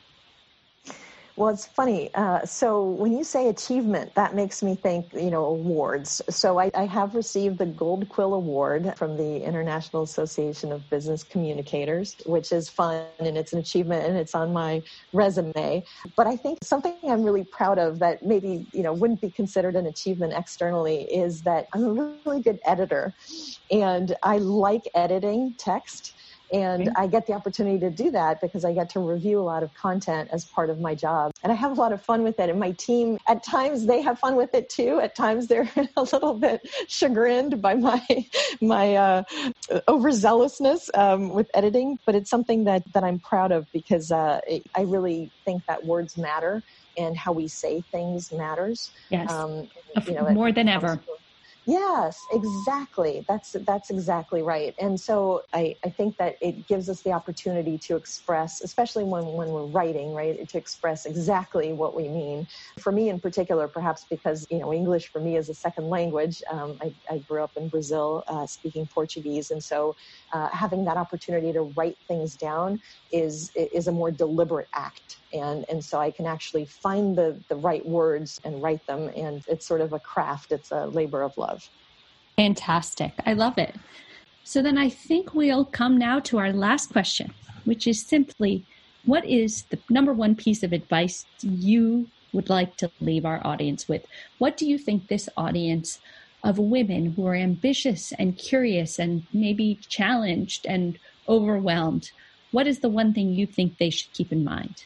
Well, 1.36 1.48
it's 1.48 1.66
funny. 1.66 2.14
Uh, 2.14 2.46
so 2.46 2.84
when 2.84 3.12
you 3.12 3.24
say 3.24 3.48
achievement, 3.48 4.14
that 4.14 4.36
makes 4.36 4.62
me 4.62 4.76
think, 4.76 5.12
you 5.14 5.30
know, 5.30 5.46
awards. 5.46 6.22
So 6.30 6.60
I, 6.60 6.70
I, 6.74 6.86
have 6.86 7.16
received 7.16 7.58
the 7.58 7.66
Gold 7.66 8.08
Quill 8.08 8.34
Award 8.34 8.94
from 8.96 9.16
the 9.16 9.42
International 9.42 10.04
Association 10.04 10.70
of 10.70 10.88
Business 10.90 11.24
Communicators, 11.24 12.14
which 12.26 12.52
is 12.52 12.68
fun 12.68 13.06
and 13.18 13.36
it's 13.36 13.52
an 13.52 13.58
achievement 13.58 14.06
and 14.06 14.16
it's 14.16 14.32
on 14.36 14.52
my 14.52 14.80
resume. 15.12 15.82
But 16.16 16.28
I 16.28 16.36
think 16.36 16.58
something 16.62 16.96
I'm 17.08 17.24
really 17.24 17.44
proud 17.44 17.80
of 17.80 17.98
that 17.98 18.22
maybe, 18.22 18.64
you 18.72 18.84
know, 18.84 18.92
wouldn't 18.92 19.20
be 19.20 19.32
considered 19.32 19.74
an 19.74 19.86
achievement 19.86 20.34
externally 20.34 21.02
is 21.12 21.42
that 21.42 21.66
I'm 21.74 21.82
a 21.82 21.92
really 22.24 22.42
good 22.42 22.60
editor 22.64 23.12
and 23.72 24.14
I 24.22 24.38
like 24.38 24.82
editing 24.94 25.56
text. 25.58 26.14
And 26.54 26.90
I 26.96 27.08
get 27.08 27.26
the 27.26 27.32
opportunity 27.32 27.80
to 27.80 27.90
do 27.90 28.12
that 28.12 28.40
because 28.40 28.64
I 28.64 28.72
get 28.72 28.88
to 28.90 29.00
review 29.00 29.40
a 29.40 29.42
lot 29.42 29.64
of 29.64 29.74
content 29.74 30.28
as 30.32 30.44
part 30.44 30.70
of 30.70 30.78
my 30.78 30.94
job. 30.94 31.32
And 31.42 31.50
I 31.50 31.56
have 31.56 31.76
a 31.76 31.80
lot 31.80 31.92
of 31.92 32.00
fun 32.00 32.22
with 32.22 32.38
it. 32.38 32.48
And 32.48 32.60
my 32.60 32.70
team, 32.72 33.18
at 33.26 33.42
times, 33.42 33.86
they 33.86 34.00
have 34.02 34.20
fun 34.20 34.36
with 34.36 34.54
it 34.54 34.70
too. 34.70 35.00
At 35.00 35.16
times, 35.16 35.48
they're 35.48 35.68
a 35.96 36.02
little 36.02 36.34
bit 36.34 36.60
chagrined 36.86 37.60
by 37.60 37.74
my 37.74 38.00
my 38.60 38.94
uh, 38.94 39.22
overzealousness 39.88 40.96
um, 40.96 41.30
with 41.30 41.50
editing. 41.54 41.98
But 42.06 42.14
it's 42.14 42.30
something 42.30 42.62
that, 42.64 42.84
that 42.92 43.02
I'm 43.02 43.18
proud 43.18 43.50
of 43.50 43.66
because 43.72 44.12
uh, 44.12 44.40
I 44.76 44.82
really 44.82 45.32
think 45.44 45.66
that 45.66 45.84
words 45.84 46.16
matter 46.16 46.62
and 46.96 47.16
how 47.16 47.32
we 47.32 47.48
say 47.48 47.82
things 47.90 48.30
matters. 48.30 48.92
Yes. 49.10 49.28
Um, 49.28 49.68
you 50.06 50.14
know, 50.14 50.30
more 50.30 50.52
than 50.52 50.68
ever. 50.68 50.96
To, 50.96 51.02
Yes, 51.66 52.18
exactly. 52.30 53.24
That's 53.26 53.56
that's 53.66 53.88
exactly 53.88 54.42
right. 54.42 54.74
And 54.78 55.00
so 55.00 55.42
I, 55.54 55.76
I 55.82 55.88
think 55.88 56.18
that 56.18 56.36
it 56.42 56.66
gives 56.66 56.90
us 56.90 57.00
the 57.02 57.12
opportunity 57.12 57.78
to 57.86 57.96
express, 57.96 58.60
especially 58.60 59.04
when, 59.04 59.24
when 59.24 59.48
we're 59.48 59.64
writing, 59.64 60.12
right, 60.12 60.46
to 60.46 60.58
express 60.58 61.06
exactly 61.06 61.72
what 61.72 61.96
we 61.96 62.06
mean. 62.08 62.46
For 62.78 62.92
me 62.92 63.08
in 63.08 63.18
particular, 63.18 63.66
perhaps 63.66 64.04
because, 64.10 64.46
you 64.50 64.58
know, 64.58 64.74
English 64.74 65.10
for 65.10 65.22
me 65.22 65.36
is 65.36 65.48
a 65.48 65.54
second 65.54 65.88
language. 65.88 66.42
Um, 66.50 66.76
I, 66.82 66.92
I, 67.10 67.18
grew 67.18 67.42
up 67.42 67.52
in 67.56 67.70
Brazil 67.70 68.24
uh, 68.28 68.46
speaking 68.46 68.86
Portuguese. 68.86 69.50
And 69.50 69.62
so 69.62 69.96
uh, 70.34 70.48
having 70.52 70.84
that 70.84 70.98
opportunity 70.98 71.50
to 71.54 71.62
write 71.62 71.96
things 72.08 72.36
down 72.36 72.78
is, 73.10 73.50
is 73.54 73.86
a 73.86 73.92
more 73.92 74.10
deliberate 74.10 74.68
act 74.74 75.16
and 75.34 75.64
and 75.68 75.84
so 75.84 75.98
I 75.98 76.10
can 76.10 76.26
actually 76.26 76.66
find 76.66 77.16
the 77.16 77.42
the 77.48 77.56
right 77.56 77.84
words 77.84 78.40
and 78.44 78.62
write 78.62 78.86
them 78.86 79.10
and 79.16 79.42
it's 79.48 79.66
sort 79.66 79.80
of 79.80 79.92
a 79.92 80.00
craft 80.00 80.52
it's 80.52 80.70
a 80.70 80.86
labor 80.86 81.22
of 81.22 81.32
love 81.36 81.53
fantastic. 82.36 83.12
I 83.26 83.32
love 83.32 83.58
it. 83.58 83.74
So 84.44 84.62
then 84.62 84.76
I 84.76 84.88
think 84.88 85.34
we'll 85.34 85.64
come 85.64 85.96
now 85.96 86.20
to 86.20 86.38
our 86.38 86.52
last 86.52 86.92
question 86.92 87.32
which 87.64 87.86
is 87.86 88.02
simply 88.02 88.64
what 89.04 89.24
is 89.24 89.64
the 89.64 89.78
number 89.90 90.12
one 90.12 90.34
piece 90.34 90.62
of 90.62 90.72
advice 90.72 91.26
you 91.40 92.08
would 92.32 92.48
like 92.48 92.76
to 92.76 92.90
leave 93.00 93.24
our 93.24 93.40
audience 93.46 93.88
with? 93.88 94.06
What 94.38 94.56
do 94.56 94.66
you 94.66 94.78
think 94.78 95.08
this 95.08 95.28
audience 95.36 96.00
of 96.42 96.58
women 96.58 97.12
who 97.12 97.26
are 97.26 97.34
ambitious 97.34 98.12
and 98.18 98.38
curious 98.38 98.98
and 98.98 99.26
maybe 99.32 99.78
challenged 99.88 100.66
and 100.66 100.98
overwhelmed 101.28 102.10
what 102.50 102.66
is 102.66 102.80
the 102.80 102.88
one 102.88 103.14
thing 103.14 103.32
you 103.32 103.46
think 103.46 103.78
they 103.78 103.88
should 103.88 104.12
keep 104.12 104.30
in 104.30 104.44
mind 104.44 104.84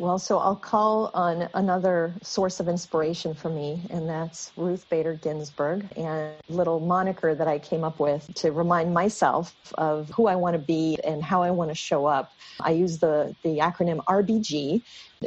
well, 0.00 0.18
so 0.18 0.38
I'll 0.38 0.56
call 0.56 1.10
on 1.12 1.50
another 1.52 2.14
source 2.22 2.58
of 2.58 2.68
inspiration 2.68 3.34
for 3.34 3.50
me, 3.50 3.86
and 3.90 4.08
that's 4.08 4.50
Ruth 4.56 4.88
Bader 4.88 5.12
Ginsburg, 5.12 5.86
and 5.94 6.36
little 6.48 6.80
moniker 6.80 7.34
that 7.34 7.46
I 7.46 7.58
came 7.58 7.84
up 7.84 8.00
with 8.00 8.26
to 8.36 8.50
remind 8.50 8.94
myself 8.94 9.54
of 9.76 10.08
who 10.16 10.26
I 10.26 10.36
want 10.36 10.54
to 10.54 10.58
be 10.58 10.98
and 11.04 11.22
how 11.22 11.42
I 11.42 11.50
want 11.50 11.70
to 11.70 11.74
show 11.74 12.06
up. 12.06 12.32
I 12.62 12.70
use 12.70 12.98
the, 12.98 13.36
the 13.42 13.58
acronym 13.58 14.02
RBG, 14.08 14.80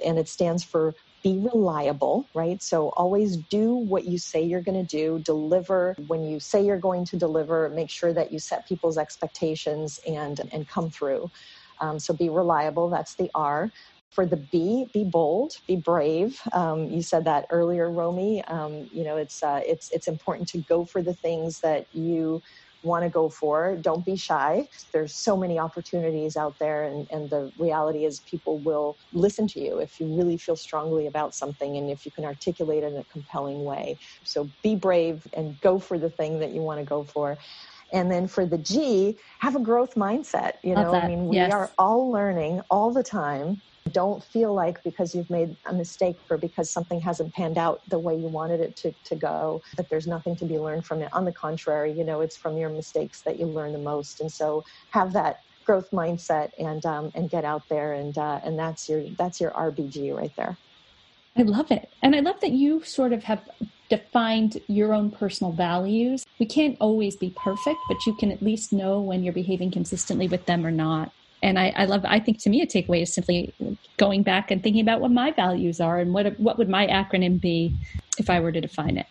and 0.04 0.18
it 0.18 0.28
stands 0.28 0.64
for 0.64 0.96
be 1.24 1.38
reliable, 1.40 2.28
right? 2.34 2.62
So 2.62 2.90
always 2.98 3.38
do 3.38 3.76
what 3.76 4.06
you 4.06 4.18
say 4.18 4.42
you're 4.42 4.64
going 4.64 4.84
to 4.84 4.98
do, 4.98 5.22
deliver 5.24 5.96
when 6.08 6.24
you 6.24 6.40
say 6.40 6.66
you're 6.66 6.80
going 6.80 7.06
to 7.06 7.16
deliver, 7.16 7.70
make 7.70 7.92
sure 7.92 8.12
that 8.12 8.34
you 8.34 8.40
set 8.40 8.68
people's 8.68 8.98
expectations 8.98 10.00
and, 10.06 10.42
and 10.52 10.68
come 10.68 10.90
through. 10.90 11.32
Um, 11.80 11.98
so 12.00 12.14
be 12.14 12.30
reliable, 12.30 12.90
that's 12.90 13.16
the 13.16 13.30
R 13.36 13.72
for 14.13 14.26
the 14.26 14.38
B, 14.38 14.88
be 14.93 15.04
bold, 15.04 15.54
be 15.67 15.76
brave. 15.76 16.39
Um, 16.54 16.89
you 16.89 17.02
said 17.02 17.26
that 17.26 17.45
earlier, 17.49 17.89
Romy. 17.89 18.43
Um, 18.45 18.88
you 18.91 19.04
know, 19.04 19.17
it's 19.17 19.41
uh, 19.41 19.62
it's 19.65 19.89
it's 19.91 20.08
important 20.08 20.47
to 20.49 20.60
go 20.60 20.86
for 20.86 21.02
the 21.02 21.13
things 21.13 21.60
that 21.62 21.88
you 21.93 22.41
want 22.84 23.04
to 23.04 23.10
go 23.10 23.30
for. 23.30 23.78
Don't 23.82 24.06
be 24.06 24.15
shy. 24.15 24.67
There's 24.91 25.15
so 25.15 25.38
many 25.38 25.58
opportunities 25.58 26.36
out 26.36 26.56
there, 26.60 26.84
and, 26.84 27.08
and 27.10 27.30
the 27.30 27.52
reality 27.58 28.06
is 28.06 28.19
people 28.21 28.60
will 28.60 28.97
listen 29.13 29.47
to 29.47 29.60
you 29.60 29.80
if 29.80 29.99
you 29.99 30.08
really 30.08 30.38
feel 30.38 30.56
strongly 30.56 31.08
about 31.08 31.34
something 31.34 31.78
and 31.78 31.89
if 31.89 32.06
you 32.06 32.12
can 32.12 32.26
articulate 32.26 32.84
it 32.84 32.88
in 32.88 32.97
a 32.97 33.04
compelling 33.06 33.63
way. 33.63 33.97
So 34.23 34.52
be 34.62 34.76
brave 34.76 35.26
and 35.34 35.60
go 35.62 35.80
for 35.80 35.97
the 35.97 36.10
thing 36.10 36.39
that 36.39 36.52
you 36.54 36.62
want 36.62 36.80
to 36.80 36.86
go 36.86 37.04
for. 37.04 37.38
And 37.93 38.12
then 38.12 38.28
for 38.28 38.45
the 38.45 38.58
G, 38.58 39.17
have 39.39 39.56
a 39.56 39.60
growth 39.60 39.95
mindset. 39.95 40.54
You 40.63 40.76
know, 40.76 40.93
I 40.95 41.08
mean, 41.08 41.28
we 41.28 41.38
yes. 41.38 41.54
are 41.54 41.69
all 41.78 42.12
learning 42.12 42.62
all 42.69 42.91
the 42.91 43.04
time 43.04 43.62
don't 43.91 44.24
feel 44.24 44.54
like 44.54 44.84
because 44.84 45.13
you've 45.13 45.30
made 45.30 45.56
a 45.65 45.74
mistake 45.74 46.17
or 46.30 46.38
because 46.38 46.69
something 46.69 47.02
hasn't 47.02 47.34
panned 47.34 47.58
out 47.58 47.82
the 47.89 48.00
way 48.00 48.15
you 48.15 48.28
wanted 48.28 48.62
it 48.62 48.76
to, 48.78 48.93
to 49.04 49.15
go, 49.15 49.62
that 49.76 49.89
there's 49.89 50.08
nothing 50.08 50.36
to 50.38 50.46
be 50.46 50.58
learned 50.58 50.86
from 50.86 51.02
it. 51.02 51.10
On 51.13 51.26
the 51.26 51.32
contrary, 51.32 51.91
you 51.91 52.04
know, 52.04 52.22
it's 52.22 52.38
from 52.38 52.58
your 52.58 52.69
mistakes 52.69 53.22
that 53.22 53.39
you 53.39 53.46
learn 53.46 53.74
the 53.74 53.80
most. 53.80 54.22
And 54.22 54.32
so 54.32 54.63
have 54.91 55.13
that 55.13 55.41
growth 55.65 55.89
mindset 55.91 56.52
and 56.60 56.86
um, 56.86 57.12
and 57.15 57.30
get 57.30 57.46
out 57.46 57.67
there 57.69 57.93
and 57.93 58.17
uh, 58.17 58.39
and 58.43 58.60
that's 58.60 58.89
your 58.89 59.04
that's 59.17 59.39
your 59.39 59.52
RBG 59.52 60.15
right 60.15 60.36
there. 60.36 60.58
I 61.36 61.41
love 61.43 61.72
it. 61.72 61.89
And 62.02 62.15
I 62.15 62.19
love 62.19 62.39
that 62.41 62.52
you 62.52 62.84
sort 62.84 63.12
of 63.12 63.24
have 63.24 63.41
defined 63.89 64.62
your 64.67 64.93
own 64.93 65.10
personal 65.10 65.52
values. 65.52 66.26
We 66.39 66.46
can't 66.46 66.78
always 66.80 67.15
be 67.15 67.34
perfect, 67.36 67.80
but 67.88 68.06
you 68.06 68.13
can 68.15 68.32
at 68.32 68.41
least 68.41 68.72
know 68.72 69.02
when 69.02 69.24
you're 69.24 69.34
behaving 69.34 69.72
consistently 69.72 70.28
with 70.28 70.46
them 70.46 70.65
or 70.65 70.72
not 70.72 71.12
and 71.44 71.60
I, 71.60 71.74
I, 71.76 71.86
love 71.86 72.04
i 72.06 72.20
think 72.20 72.42
to 72.44 72.50
me 72.50 72.62
a 72.62 72.66
takeaway 72.66 73.04
is 73.04 73.14
simply 73.14 73.54
going 73.98 74.24
back 74.24 74.50
and 74.50 74.64
thinking 74.64 74.82
about 74.82 75.02
what 75.02 75.12
my 75.12 75.32
values 75.32 75.80
are 75.80 76.00
and 76.00 76.14
what 76.14 76.40
what 76.40 76.58
would 76.58 76.70
my 76.70 76.88
acronym 76.88 77.40
be 77.40 77.76
if 78.18 78.30
i 78.30 78.40
were 78.40 78.52
to 78.52 78.62
define 78.62 78.98
it. 78.98 79.06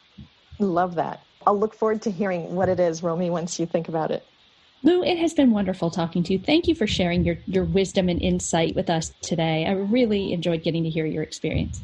Love 0.59 0.95
that. 0.97 1.21
I'll 1.47 1.59
look 1.59 1.75
forward 1.75 2.03
to 2.03 2.11
hearing 2.11 2.55
what 2.55 2.69
it 2.69 2.81
is 2.81 3.03
romy 3.03 3.31
once 3.31 3.61
you 3.61 3.67
think 3.67 3.89
about 3.89 4.11
it. 4.11 4.25
Lu 4.83 5.05
it 5.05 5.19
has 5.19 5.35
been 5.35 5.51
wonderful 5.51 5.91
talking 5.91 6.23
to 6.25 6.33
you. 6.33 6.39
Thank 6.39 6.67
you 6.67 6.75
for 6.75 6.87
sharing 6.87 7.25
your, 7.25 7.37
your 7.47 7.65
wisdom 7.65 8.09
and 8.09 8.21
insight 8.21 8.75
with 8.75 8.91
us 8.91 9.13
today. 9.21 9.67
I 9.67 9.73
really 9.73 10.33
enjoyed 10.33 10.63
getting 10.63 10.83
to 10.85 10.91
hear 10.91 11.07
your 11.07 11.23
experience 11.23 11.83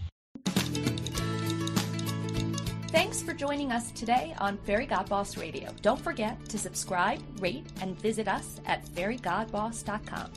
Thanks 2.88 3.20
for 3.20 3.34
joining 3.34 3.70
us 3.70 3.90
today 3.90 4.34
on 4.38 4.56
Fairygodboss 4.56 5.38
Radio. 5.38 5.74
Don't 5.82 6.00
forget 6.00 6.42
to 6.48 6.56
subscribe, 6.56 7.20
rate, 7.38 7.66
and 7.82 8.00
visit 8.00 8.28
us 8.28 8.62
at 8.64 8.82
fairygodboss.com. 8.86 10.32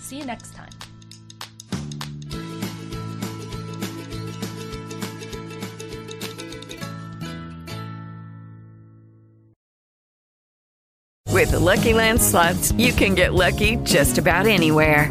See 0.00 0.18
you 0.18 0.26
next 0.26 0.54
time. 0.54 0.68
With 11.32 11.52
the 11.52 11.58
Lucky 11.58 11.94
Land 11.94 12.20
slots, 12.20 12.72
you 12.72 12.92
can 12.92 13.14
get 13.14 13.32
lucky 13.32 13.76
just 13.76 14.18
about 14.18 14.46
anywhere. 14.46 15.10